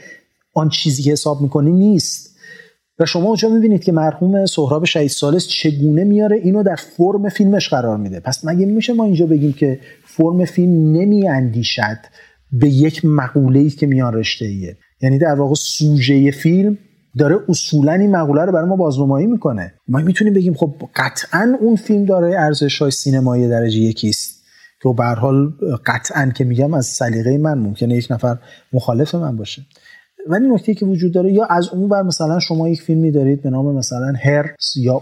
آن 0.53 0.69
چیزی 0.69 1.03
که 1.03 1.11
حساب 1.11 1.41
می‌کنی 1.41 1.71
نیست. 1.71 2.35
و 2.99 3.05
شما 3.05 3.23
اونجا 3.23 3.49
می‌بینید 3.49 3.83
که 3.83 3.91
مرحوم 3.91 4.45
سهراب 4.45 4.85
شهید 4.85 5.09
سالس 5.09 5.47
چگونه 5.47 6.03
میاره 6.03 6.37
اینو 6.37 6.63
در 6.63 6.75
فرم 6.75 7.29
فیلمش 7.29 7.69
قرار 7.69 7.97
میده. 7.97 8.19
پس 8.19 8.45
مگه 8.45 8.65
میشه 8.65 8.93
ما 8.93 9.05
اینجا 9.05 9.25
بگیم 9.25 9.53
که 9.53 9.79
فرم 10.05 10.45
فیلم 10.45 10.91
نمیاندیشد 10.91 11.97
به 12.51 12.69
یک 12.69 13.05
مقوله 13.05 13.59
ای 13.59 13.69
که 13.69 13.87
میان 13.87 14.13
رشته 14.13 14.45
ایه 14.45 14.77
یعنی 15.01 15.17
در 15.17 15.35
واقع 15.35 15.55
سوژه 15.55 16.31
فیلم 16.31 16.77
داره 17.17 17.39
اصولا 17.49 17.93
این 17.93 18.15
مقوله 18.15 18.41
رو 18.41 18.51
برای 18.51 18.69
ما 18.69 18.75
بازنمایی 18.75 19.27
می‌کنه. 19.27 19.73
ما 19.87 19.99
می‌تونیم 19.99 20.33
بگیم 20.33 20.53
خب 20.53 20.73
قطعا 20.95 21.57
اون 21.61 21.75
فیلم 21.75 22.05
داره 22.05 22.39
ارزش 22.39 22.81
های 22.81 22.91
سینمایی 22.91 23.47
درجه 23.49 23.79
یکیست 23.79 24.35
که 24.83 24.93
به 24.97 25.03
حال 25.03 25.53
قطعا 25.85 26.31
که 26.35 26.43
میگم 26.43 26.73
از 26.73 26.85
سلیقه 26.85 27.37
من 27.37 27.57
ممکنه 27.57 27.95
یک 27.95 28.07
نفر 28.11 28.37
مخالف 28.73 29.15
من 29.15 29.37
باشه. 29.37 29.61
ولی 30.27 30.49
نکته 30.49 30.73
که 30.73 30.85
وجود 30.85 31.13
داره 31.13 31.33
یا 31.33 31.45
از 31.45 31.69
اون 31.69 31.89
بر 31.89 32.01
مثلا 32.01 32.39
شما 32.39 32.69
یک 32.69 32.81
فیلمی 32.81 33.11
دارید 33.11 33.41
به 33.41 33.49
نام 33.49 33.75
مثلا 33.75 34.13
هر 34.23 34.55
یا 34.75 35.01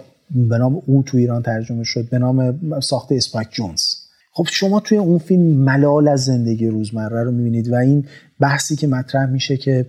به 0.49 0.58
نام 0.58 0.82
او 0.86 1.04
تو 1.04 1.17
ایران 1.17 1.41
ترجمه 1.41 1.84
شد 1.84 2.10
به 2.10 2.17
نام 2.17 2.60
ساخته 2.80 3.15
اسپاک 3.15 3.47
جونز. 3.52 4.03
خب 4.36 4.46
شما 4.52 4.80
توی 4.80 4.98
اون 4.98 5.17
فیلم 5.17 5.43
ملال 5.43 6.08
از 6.08 6.26
زندگی 6.26 6.67
روزمره 6.67 7.24
رو 7.24 7.32
می‌بینید 7.32 7.72
و 7.72 7.76
این 7.76 8.06
بحثی 8.39 8.76
که 8.76 8.88
مطرح 8.88 9.26
میشه 9.26 9.58
که 9.58 9.86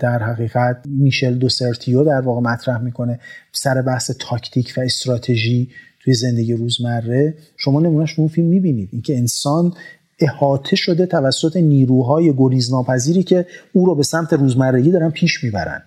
در 0.00 0.22
حقیقت 0.22 0.76
میشل 0.86 1.34
دوسرتیو 1.34 2.04
در 2.04 2.20
واقع 2.20 2.40
مطرح 2.40 2.82
می‌کنه 2.82 3.20
سر 3.52 3.82
بحث 3.82 4.10
تاکتیک 4.18 4.74
و 4.76 4.80
استراتژی 4.80 5.68
توی 6.00 6.14
زندگی 6.14 6.54
روزمره 6.54 7.34
شما 7.56 7.80
نمونهش 7.80 8.18
اون 8.18 8.28
فیلم 8.28 8.48
می‌بینید. 8.48 8.88
اینکه 8.92 9.16
انسان 9.16 9.72
احاطه 10.20 10.76
شده 10.76 11.06
توسط 11.06 11.56
نیروهای 11.56 12.34
گریزناپذیری 12.36 13.22
که 13.22 13.46
او 13.72 13.86
رو 13.86 13.94
به 13.94 14.02
سمت 14.02 14.32
روزمرگی 14.32 14.90
دارن 14.90 15.10
پیش 15.10 15.44
می‌برن 15.44 15.82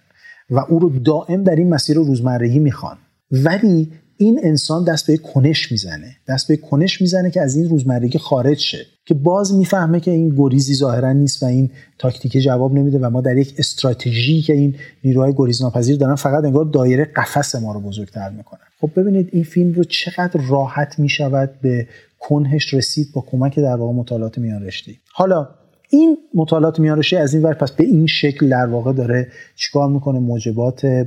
و 0.50 0.60
او 0.60 0.80
رو 0.80 1.00
دائم 1.00 1.44
در 1.44 1.56
این 1.56 1.70
مسیر 1.70 1.96
روزمرگی 1.96 2.60
می‌خوان. 2.60 2.98
ولی 3.32 3.92
این 4.18 4.40
انسان 4.44 4.84
دست 4.84 5.08
به 5.08 5.18
کنش 5.18 5.72
می‌زنه. 5.72 6.16
دست 6.28 6.48
به 6.48 6.58
کنش 6.58 7.02
می‌زنه 7.02 7.32
که 7.32 7.42
از 7.42 7.56
این 7.56 7.70
روزمرگی 7.70 8.18
خارج 8.18 8.58
شه. 8.58 8.86
که 9.06 9.14
باز 9.14 9.54
می‌فهمه 9.54 10.00
که 10.00 10.12
این 10.12 10.36
گریزی 10.38 10.74
ظاهرا 10.74 11.14
نیست 11.14 11.44
و 11.44 11.46
این 11.46 11.72
تاکتیک 11.98 12.38
جواب 12.38 12.74
نمیده 12.74 13.00
و 13.00 13.10
ما 13.10 13.22
در 13.22 13.38
یک 13.38 13.56
استراتژی 13.58 14.42
که 14.42 14.54
این 14.54 14.76
نیروهای 15.04 15.34
گریزناپذیر 15.38 15.98
دارن 15.98 16.16
فقط 16.16 16.44
انگار 16.44 16.66
دایره 16.66 17.06
قفس 17.06 17.56
ما 17.56 17.74
رو 17.74 17.80
بزرگتر 17.80 18.30
می‌کنن. 18.30 18.60
خب 18.82 18.90
ببینید 18.96 19.30
این 19.32 19.44
فیلم 19.44 19.74
رو 19.74 19.84
چقدر 19.84 20.42
راحت 20.50 21.00
می‌شود 21.00 21.50
به 21.62 21.88
کنهش 22.20 22.74
رسید 22.74 23.08
با 23.14 23.22
کمک 23.32 23.60
در 23.60 23.76
واقع 23.76 23.94
مطالعات 23.94 24.38
میان 24.38 24.64
رشته 24.64 24.92
حالا 25.14 25.48
این 25.90 26.18
مطالعات 26.34 26.80
میان 26.80 26.98
رشته 26.98 27.18
از 27.18 27.34
این 27.34 27.44
ور 27.44 27.54
پس 27.54 27.72
به 27.72 27.84
این 27.84 28.08
شکل 28.08 28.50
در 28.50 28.66
واقع 28.66 28.94
داره 28.94 29.28
چیکار 29.56 29.90
می‌کنه؟ 29.90 30.20
موجبات 30.20 31.06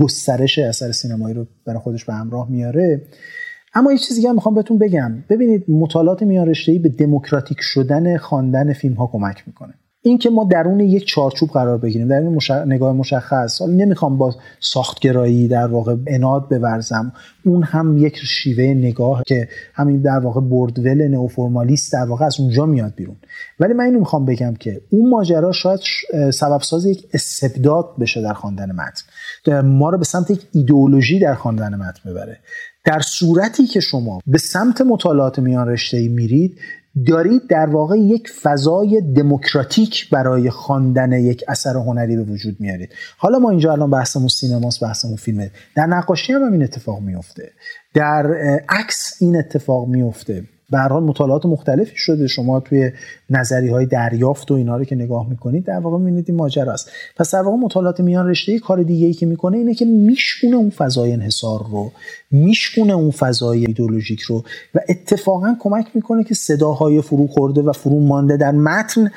گسترش 0.00 0.58
اثر 0.58 0.92
سینمایی 0.92 1.34
رو 1.34 1.46
برای 1.66 1.80
خودش 1.80 2.04
به 2.04 2.12
همراه 2.12 2.50
میاره. 2.50 3.02
اما 3.74 3.92
یه 3.92 3.98
چیزی 3.98 4.22
که 4.22 4.32
می‌خوام 4.32 4.54
بهتون 4.54 4.78
بگم. 4.78 5.24
ببینید 5.28 5.64
مطالعات 5.70 6.22
میان 6.22 6.48
رشته 6.48 6.78
به 6.78 6.88
دموکراتیک 6.88 7.58
شدن 7.60 8.16
خواندن 8.16 8.72
فیلم 8.72 8.94
ها 8.94 9.06
کمک 9.12 9.44
می‌کنه. 9.46 9.74
این 10.02 10.18
که 10.18 10.30
ما 10.30 10.44
درون 10.44 10.80
یک 10.80 11.06
چارچوب 11.06 11.50
قرار 11.50 11.78
بگیریم 11.78 12.08
در 12.08 12.20
این 12.20 12.40
نگاه 12.66 12.92
مشخص. 12.92 13.60
حالا 13.60 13.72
نمی‌خوام 13.72 14.18
با 14.18 14.34
ساختگرایی 14.60 15.48
در 15.48 15.66
واقع 15.66 15.96
اناد 16.06 16.48
بورزم. 16.48 17.12
اون 17.44 17.62
هم 17.62 17.98
یک 17.98 18.16
شیوه 18.16 18.64
نگاه 18.64 19.22
که 19.26 19.48
همین 19.74 20.00
در 20.00 20.18
واقع 20.18 20.40
بردول 20.40 21.08
نئوفرمالیست 21.08 21.92
در 21.92 22.04
واقع 22.04 22.24
از 22.24 22.40
اونجا 22.40 22.66
میاد 22.66 22.94
بیرون. 22.96 23.16
ولی 23.60 23.72
من 23.72 23.84
اینو 23.84 23.98
می‌خوام 23.98 24.24
بگم 24.24 24.54
که 24.54 24.80
اون 24.90 25.10
ماجرا 25.10 25.52
شاید 25.52 25.80
سبب 26.30 26.60
ساز 26.60 26.86
یک 26.86 27.06
استبداد 27.14 27.94
بشه 28.00 28.22
در 28.22 28.34
خواندن 28.34 28.70
متن. 28.72 29.60
ما 29.60 29.90
رو 29.90 29.98
به 29.98 30.04
سمت 30.04 30.30
یک 30.30 30.42
ایدئولوژی 30.52 31.18
در 31.18 31.34
خواندن 31.34 31.74
متن 31.74 32.10
ببره. 32.10 32.38
در 32.84 33.00
صورتی 33.00 33.66
که 33.66 33.80
شما 33.80 34.20
به 34.26 34.38
سمت 34.38 34.80
مطالعات 34.80 35.38
میان 35.38 35.68
رشته 35.68 35.96
ای 35.96 36.08
میرید 36.08 36.58
دارید 37.06 37.46
در 37.48 37.66
واقع 37.66 37.98
یک 37.98 38.30
فضای 38.30 39.00
دموکراتیک 39.00 40.10
برای 40.10 40.50
خواندن 40.50 41.12
یک 41.12 41.44
اثر 41.48 41.76
هنری 41.76 42.16
به 42.16 42.22
وجود 42.22 42.56
میارید. 42.60 42.90
حالا 43.18 43.38
ما 43.38 43.50
اینجا 43.50 43.72
الان 43.72 43.90
بحثمون 43.90 44.28
سینماست 44.28 44.80
بحثمون 44.80 45.16
فیلمه. 45.16 45.50
در 45.76 45.86
نقاشی 45.86 46.32
هم, 46.32 46.52
این 46.52 46.62
اتفاق 46.62 47.00
میفته. 47.00 47.52
در 47.94 48.26
عکس 48.68 49.16
این 49.20 49.36
اتفاق 49.36 49.88
میفته. 49.88 50.44
به 50.70 50.88
مطالعات 50.88 51.46
مختلفی 51.46 51.96
شده. 51.96 52.26
شما 52.26 52.60
توی 52.60 52.90
نظری 53.30 53.68
های 53.68 53.86
دریافت 53.86 54.50
و 54.50 54.54
اینا 54.54 54.76
رو 54.76 54.84
که 54.84 54.96
نگاه 54.96 55.28
می‌کنید 55.28 55.64
در 55.64 55.78
واقع 55.78 55.98
می‌بینید 55.98 56.24
این 56.28 56.38
ماجرا 56.38 56.72
است 56.72 56.90
پس 57.16 57.34
در 57.34 57.42
واقع 57.42 57.56
مطالعات 57.56 58.00
میان 58.00 58.28
رشته 58.28 58.58
کار 58.58 58.82
دیگه 58.82 59.06
ای 59.06 59.12
که 59.12 59.26
می‌کنه 59.26 59.56
اینه 59.56 59.74
که 59.74 59.84
میشکونه 59.84 60.56
اون 60.56 60.70
فضای 60.70 61.12
انحصار 61.12 61.66
رو 61.70 61.92
میشکونه 62.30 62.92
اون 62.92 63.10
فضای 63.10 63.66
ایدولوژیک 63.66 64.20
رو 64.20 64.44
و 64.74 64.80
اتفاقا 64.88 65.56
کمک 65.60 65.86
می‌کنه 65.94 66.24
که 66.24 66.34
صداهای 66.34 67.02
فرو 67.02 67.26
خورده 67.26 67.62
و 67.62 67.72
فرو 67.72 68.00
مانده 68.00 68.36
در 68.36 68.52
متن 68.52 69.10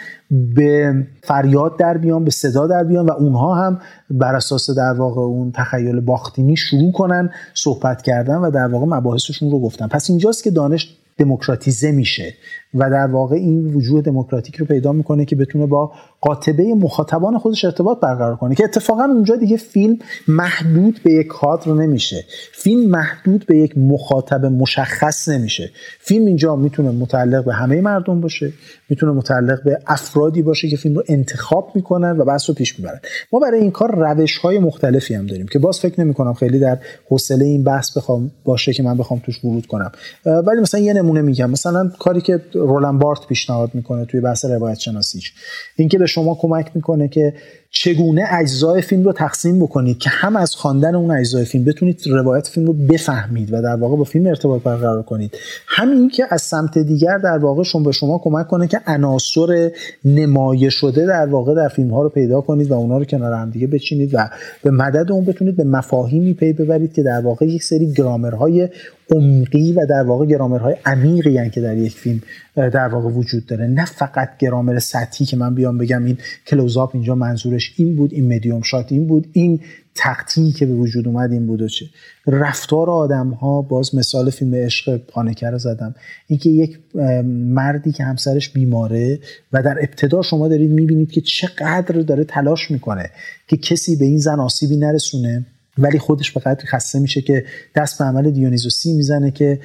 به 0.55 0.93
فریاد 1.23 1.77
در 1.77 1.97
بیان 1.97 2.23
به 2.23 2.31
صدا 2.31 2.67
در 2.67 2.83
بیان 2.83 3.05
و 3.05 3.11
اونها 3.11 3.55
هم 3.55 3.81
بر 4.09 4.35
اساس 4.35 4.69
در 4.69 4.93
واقع 4.93 5.21
اون 5.21 5.51
تخیل 5.51 5.99
باختینی 5.99 6.55
شروع 6.55 6.91
کنن 6.91 7.29
صحبت 7.53 8.01
کردن 8.01 8.35
و 8.35 8.51
در 8.51 8.67
واقع 8.67 8.85
مباحثشون 8.85 9.51
رو 9.51 9.59
گفتن. 9.59 9.87
پس 9.87 10.09
اینجاست 10.09 10.43
که 10.43 10.51
دانش 10.51 10.97
دموکراتیزه 11.17 11.91
میشه. 11.91 12.37
و 12.75 12.89
در 12.89 13.07
واقع 13.07 13.35
این 13.35 13.73
وجود 13.73 14.03
دموکراتیک 14.03 14.55
رو 14.55 14.65
پیدا 14.65 14.91
می‌کنه 14.91 15.25
که 15.25 15.35
بتونه 15.35 15.65
با 15.65 15.91
قاطبه 16.21 16.73
مخاطبان 16.73 17.37
خودش 17.37 17.65
ارتباط 17.65 17.99
برقرار 17.99 18.35
کنه 18.35 18.55
که 18.55 18.63
اتفاقا 18.63 19.03
اونجا 19.03 19.35
دیگه 19.35 19.57
فیلم 19.57 19.97
محدود 20.27 20.99
به 21.03 21.13
یک 21.13 21.27
کادر 21.27 21.71
نمیشه. 21.71 22.25
فیلم 22.53 22.89
محدود 22.89 23.45
به 23.47 23.57
یک 23.57 23.77
مخاطب 23.77 24.45
مشخص 24.45 25.29
نمیشه. 25.29 25.69
فیلم 25.99 26.25
اینجا 26.25 26.55
می‌تونه 26.55 26.91
متعلق 26.91 27.45
به 27.45 27.53
همه 27.53 27.81
مردم 27.81 28.21
باشه 28.21 28.53
می‌تونه 28.89 29.11
متعلق 29.11 29.63
به 29.63 29.79
افرادی 29.87 30.41
باشه 30.41 30.69
که 30.69 30.77
فیلم 30.77 30.95
رو 30.95 31.03
انتخاب 31.07 31.71
می‌کنن 31.75 32.17
و 32.17 32.25
بحث 32.25 32.49
رو 32.49 32.55
پیش 32.55 32.79
می‌برن 32.79 32.99
ما 33.33 33.39
برای 33.39 33.59
این 33.61 33.71
کار 33.71 33.95
روش 33.95 34.37
های 34.37 34.59
مختلفی 34.59 35.15
هم 35.15 35.25
داریم 35.25 35.47
که 35.47 35.59
باز 35.59 35.79
فکر 35.79 36.01
نمی‌کنم 36.01 36.33
خیلی 36.33 36.59
در 36.59 36.77
حوصله 37.09 37.45
این 37.45 37.63
بحث 37.63 37.97
بخوام 37.97 38.31
باشه 38.45 38.73
که 38.73 38.83
من 38.83 38.97
بخوام 38.97 39.21
توش 39.25 39.45
ورود 39.45 39.65
کنم. 39.65 39.91
ولی 40.25 40.61
مثلا 40.61 40.79
یه 40.79 40.93
نمونه 40.93 41.21
میگم. 41.21 41.49
مثلا 41.49 41.91
کاری 41.99 42.21
که 42.21 42.41
رولان 42.67 42.99
بارت 42.99 43.27
پیشنهاد 43.27 43.75
می‌کنه 43.75 44.05
توی 44.05 44.21
بحث 44.21 44.45
روایت 44.45 44.79
شناسیش 44.79 45.33
اینکه 45.75 45.97
به 45.97 46.05
شما 46.05 46.35
کمک 46.35 46.71
می‌کنه 46.75 47.07
که 47.07 47.33
چگونه 47.75 48.25
اجزای 48.31 48.81
فیلم 48.81 49.03
رو 49.03 49.13
تقسیم 49.13 49.59
بکنید 49.59 49.97
که 49.97 50.09
هم 50.09 50.35
از 50.35 50.55
خواندن 50.55 50.95
اون 50.95 51.11
اجزای 51.11 51.45
فیلم 51.45 51.65
بتونید 51.65 52.01
روایت 52.07 52.47
فیلم 52.47 52.65
رو 52.65 52.73
بفهمید 52.73 53.53
و 53.53 53.61
در 53.61 53.75
واقع 53.75 53.97
با 53.97 54.03
فیلم 54.03 54.27
ارتباط 54.27 54.63
برقرار 54.63 55.03
کنید. 55.03 55.37
همین 55.67 56.09
که 56.09 56.25
از 56.29 56.41
سمت 56.41 56.77
دیگر 56.77 57.17
در 57.17 57.37
واقع 57.37 57.63
شما 57.63 57.83
به 57.83 57.91
شما 57.91 58.17
کمک 58.23 58.47
کنه 58.47 58.67
که 58.67 58.81
عناصر 58.87 59.71
نمایه 60.05 60.69
شده 60.69 61.05
در 61.05 61.25
واقع 61.25 61.55
در 61.55 61.67
فیلم 61.67 61.89
ها 61.89 62.03
رو 62.03 62.09
پیدا 62.09 62.41
کنید 62.41 62.71
و 62.71 62.73
اونا 62.73 62.97
رو 62.97 63.05
کنار 63.05 63.33
هم 63.33 63.49
دیگه 63.49 63.67
بچینید 63.67 64.09
و 64.13 64.29
به 64.63 64.71
مدد 64.71 65.11
اون 65.11 65.25
بتونید 65.25 65.55
به 65.55 65.63
مفاهیمی 65.63 66.33
پی 66.33 66.53
ببرید 66.53 66.93
که 66.93 67.03
در 67.03 67.21
واقع 67.21 67.45
یک 67.45 67.63
سری 67.63 67.93
گرامرهای 67.93 68.69
عمقی 69.11 69.73
و 69.73 69.85
در 69.89 70.03
واقع 70.03 70.25
گرامرهای 70.25 70.75
عمیقی 70.85 71.49
که 71.49 71.61
در 71.61 71.77
یک 71.77 71.93
فیلم 71.93 72.21
در 72.55 72.87
واقع 72.87 73.09
وجود 73.09 73.45
داره. 73.45 73.67
نه 73.67 73.85
فقط 73.85 74.37
گرامر 74.37 74.79
سطحی 74.79 75.25
که 75.25 75.37
من 75.37 75.55
بیام 75.55 75.77
بگم 75.77 76.05
این 76.05 76.17
کلوزاپ 76.47 76.91
اینجا 76.93 77.15
منظورش 77.15 77.62
این 77.75 77.95
بود 77.95 78.13
این 78.13 78.35
مدیوم 78.35 78.61
شات 78.61 78.91
این 78.91 79.07
بود 79.07 79.27
این 79.33 79.59
تقطیعی 79.95 80.51
که 80.51 80.65
به 80.65 80.73
وجود 80.73 81.07
اومد 81.07 81.31
این 81.31 81.47
بود 81.47 81.61
و 81.61 81.67
چه. 81.67 81.85
رفتار 82.27 82.89
آدم 82.89 83.29
ها 83.29 83.61
باز 83.61 83.95
مثال 83.95 84.29
فیلم 84.29 84.55
عشق 84.55 84.97
پانکر 84.97 85.51
رو 85.51 85.57
زدم 85.57 85.95
اینکه 86.27 86.49
یک 86.49 86.79
مردی 87.25 87.91
که 87.91 88.03
همسرش 88.03 88.49
بیماره 88.49 89.19
و 89.53 89.63
در 89.63 89.77
ابتدا 89.79 90.21
شما 90.21 90.47
دارید 90.47 90.71
می‌بینید 90.71 91.11
که 91.11 91.21
چقدر 91.21 92.01
داره 92.01 92.23
تلاش 92.23 92.71
می‌کنه 92.71 93.09
که 93.47 93.57
کسی 93.57 93.95
به 93.95 94.05
این 94.05 94.17
زن 94.17 94.39
آسیبی 94.39 94.77
نرسونه 94.77 95.45
ولی 95.77 95.99
خودش 95.99 96.31
به 96.31 96.39
قدری 96.39 96.67
خسته 96.67 96.99
میشه 96.99 97.21
که 97.21 97.45
دست 97.75 97.99
به 97.99 98.05
عمل 98.05 98.31
دیونیزوسی 98.31 98.93
می‌زنه 98.93 99.31
که 99.31 99.59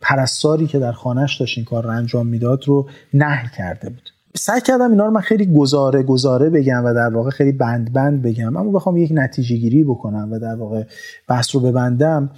پرستاری 0.00 0.66
که 0.66 0.78
در 0.78 0.92
خانهش 0.92 1.40
داشت 1.40 1.58
این 1.58 1.64
کار 1.64 1.84
رو 1.84 1.90
انجام 1.90 2.26
می‌داد 2.26 2.64
رو 2.66 2.88
نه 3.14 3.50
کرده 3.56 3.88
بود. 3.88 4.15
سعی 4.38 4.60
کردم 4.60 4.90
اینا 4.90 5.04
رو 5.04 5.10
من 5.10 5.20
خیلی 5.20 5.46
گزاره 5.46 6.02
گزاره 6.02 6.50
بگم 6.50 6.84
و 6.84 6.94
در 6.94 7.08
واقع 7.14 7.30
خیلی 7.30 7.52
بند 7.52 7.92
بند 7.92 8.22
بگم. 8.22 8.56
اما 8.56 8.70
بخوام 8.70 8.96
یک 8.96 9.10
نتیجه 9.14 9.56
گیری 9.56 9.84
بکنم 9.84 10.28
و 10.32 10.38
در 10.38 10.54
واقع 10.54 10.82
بحث 11.28 11.54
رو 11.54 11.60
ببندم 11.60 12.30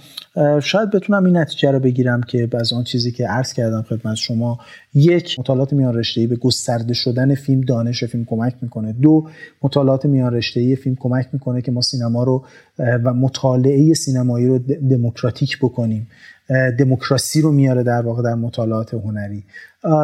شاید 0.61 0.89
بتونم 0.89 1.25
این 1.25 1.37
نتیجه 1.37 1.71
رو 1.71 1.79
بگیرم 1.79 2.21
که 2.21 2.49
از 2.53 2.73
آن 2.73 2.83
چیزی 2.83 3.11
که 3.11 3.27
عرض 3.27 3.53
کردم 3.53 3.81
خدمت 3.81 4.15
شما 4.15 4.59
یک 4.93 5.39
مطالعات 5.39 5.73
میان 5.73 5.95
رشته‌ای 5.95 6.27
به 6.27 6.35
گسترده 6.35 6.93
شدن 6.93 7.35
فیلم 7.35 7.61
دانش 7.61 8.03
فیلم 8.03 8.25
کمک 8.25 8.55
می‌کنه. 8.61 8.93
دو 8.93 9.27
مطالعات 9.61 10.05
میان 10.05 10.33
رشته‌ای 10.33 10.75
فیلم 10.75 10.95
کمک 10.99 11.27
می‌کنه 11.33 11.61
که 11.61 11.71
ما 11.71 11.81
سینما 11.81 12.23
رو 12.23 12.43
و 12.79 13.13
مطالعه 13.13 13.93
سینمایی 13.93 14.47
رو 14.47 14.57
دموکراتیک 14.89 15.57
بکنیم. 15.57 16.07
دموکراسی 16.79 17.41
رو 17.41 17.51
میاره 17.51 17.83
در 17.83 18.01
واقع 18.01 18.23
در 18.23 18.35
مطالعات 18.35 18.93
هنری. 18.93 19.43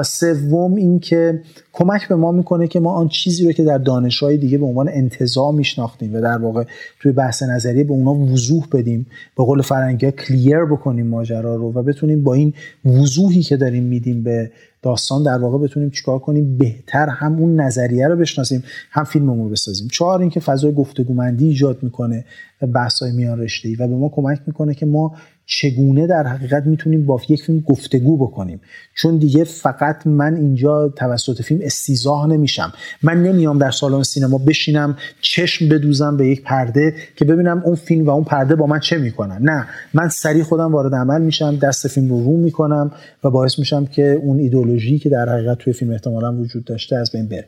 سوم 0.05 0.75
اینکه 0.75 1.41
کمک 1.73 2.07
به 2.07 2.15
ما 2.15 2.31
می‌کنه 2.31 2.67
که 2.67 2.79
ما 2.79 2.93
آن 2.93 3.07
چیزی 3.07 3.45
رو 3.45 3.51
که 3.51 3.63
در 3.63 3.77
دانشهای 3.77 4.37
دیگه 4.37 4.57
به 4.57 4.65
عنوان 4.65 4.89
انتظاع 4.89 5.51
میشناختیم 5.51 6.15
و 6.15 6.21
در 6.21 6.37
واقع 6.37 6.63
توی 6.99 7.11
بحث 7.11 7.43
نظریه 7.43 7.83
به 7.83 7.91
اونا 7.91 8.13
وضوح 8.13 8.67
بدیم 8.71 9.07
به 9.37 9.43
قول 9.43 9.61
فرنگی 9.61 10.11
کلیر 10.11 10.65
بکنیم 10.65 11.07
ماجرا 11.07 11.55
رو 11.55 11.73
و 11.73 11.83
بتونیم 11.83 12.23
با 12.23 12.33
این 12.33 12.53
وضوحی 12.85 13.41
که 13.41 13.57
داریم 13.57 13.83
میدیم 13.83 14.23
به 14.23 14.51
داستان 14.81 15.23
در 15.23 15.37
واقع 15.37 15.57
بتونیم 15.57 15.89
چیکار 15.89 16.19
کنیم 16.19 16.57
بهتر 16.57 17.09
هم 17.09 17.39
اون 17.39 17.61
نظریه 17.61 18.07
رو 18.07 18.15
بشناسیم 18.15 18.63
هم 18.91 19.03
فیلممون 19.03 19.45
رو 19.45 19.49
بسازیم. 19.49 19.87
چهار 19.87 20.21
اینکه 20.21 20.39
فضای 20.39 20.73
گفتگومندی 20.73 21.47
ایجاد 21.47 21.83
می‌کنه 21.83 22.25
بحث 22.73 23.03
های 23.03 23.11
میان 23.11 23.39
رشته 23.39 23.69
ای 23.69 23.75
و 23.75 23.87
به 23.87 23.95
ما 23.95 24.09
کمک 24.09 24.39
می‌کنه 24.47 24.73
که 24.73 24.85
ما 24.85 25.15
چگونه 25.45 26.07
در 26.07 26.27
حقیقت 26.27 26.65
می‌تونیم 26.65 27.05
با 27.05 27.21
یک 27.29 27.43
فیلم 27.43 27.59
گفتگو 27.59 28.17
بکنیم؟ 28.17 28.61
چون 28.95 29.17
دیگه 29.17 29.43
فقط 29.43 30.07
من 30.07 30.35
اینجا 30.35 30.89
توسط 30.89 31.41
فیلم 31.41 31.59
استیزاه 31.63 32.27
نمیشم. 32.27 32.73
من 33.03 33.23
نمیام 33.23 33.57
در 33.57 33.71
سالن 33.71 34.03
سینما 34.03 34.37
بشینم 34.37 34.97
چشم 35.21 35.69
بدوزم 35.69 36.17
به 36.17 36.27
یک 36.27 36.43
پرده 36.43 36.95
که 37.15 37.25
ببینم 37.25 37.61
اون 37.65 37.75
فیلم 37.75 38.05
و 38.05 38.09
اون 38.09 38.23
پرده 38.23 38.55
با 38.55 38.65
من 38.65 38.79
چه 38.79 38.97
می‌کنن. 38.97 39.39
نه 39.41 39.67
من 39.93 40.09
سریع 40.09 40.43
خودم 40.43 40.71
وارد 40.71 40.95
عمل 40.95 41.21
میشم 41.21 41.55
دست 41.55 41.87
فیلم 41.87 42.09
رو 42.09 42.23
رو 42.23 42.37
می‌کنم 42.37 42.91
و 43.23 43.29
باعث 43.29 43.59
میشم 43.59 43.85
که 43.85 44.19
اون 44.23 44.39
ایدولوژی 44.39 44.99
که 44.99 45.09
در 45.09 45.29
حقیقت 45.29 45.57
توی 45.57 45.73
فیلم 45.73 45.91
احتمالا 45.91 46.33
وجود 46.33 46.65
داشته 46.65 46.95
از 46.95 47.11
بین 47.11 47.27
بره. 47.27 47.47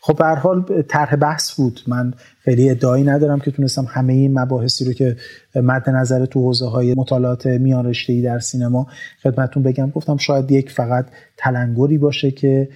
خب 0.00 0.16
به 0.16 0.24
هر 0.24 0.34
حال 0.34 0.82
طرح 0.88 1.16
بحث 1.16 1.54
بود. 1.54 1.80
من 1.86 2.14
خیلی 2.40 2.70
ادعایی 2.70 3.04
ندارم 3.04 3.40
که 3.40 3.50
تونستم 3.50 3.86
همه 3.88 4.12
این 4.12 4.38
مباحثی 4.38 4.84
رو 4.84 4.92
که 4.92 5.16
مد 5.54 5.90
نظر 5.90 6.26
تو 6.26 6.40
حوزه 6.40 6.66
های 6.66 6.94
مطالعات 6.94 7.46
میان 7.46 7.86
رشته 7.86 8.22
در 8.22 8.38
سینما 8.38 8.86
خدمتتون 9.22 9.62
بگم. 9.62 9.90
گفتم 9.90 10.16
شاید 10.16 10.50
یک 10.50 10.70
فقط 10.70 11.06
تلنگری 11.36 11.98
باشه 11.98 12.30
که 12.30 12.68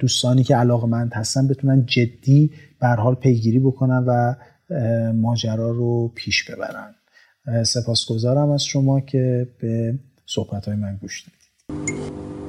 دوستانی 0.00 0.44
که 0.44 0.56
علاقمند 0.56 1.12
هستن 1.14 1.48
بتونن 1.48 1.86
جدی 1.86 2.50
به 2.80 2.86
حال 2.86 3.14
پیگیری 3.14 3.58
بکنن 3.58 4.04
و 4.06 4.34
ماجرا 5.12 5.70
رو 5.70 6.12
پیش 6.14 6.50
ببرن. 6.50 6.94
سپاسگزارم 7.64 8.50
از 8.50 8.64
شما 8.64 9.00
که 9.00 9.48
به 9.60 9.98
صحبت 10.26 10.66
های 10.66 10.76
من 10.76 10.96
گوش 10.96 11.24
دادید. 11.24 12.41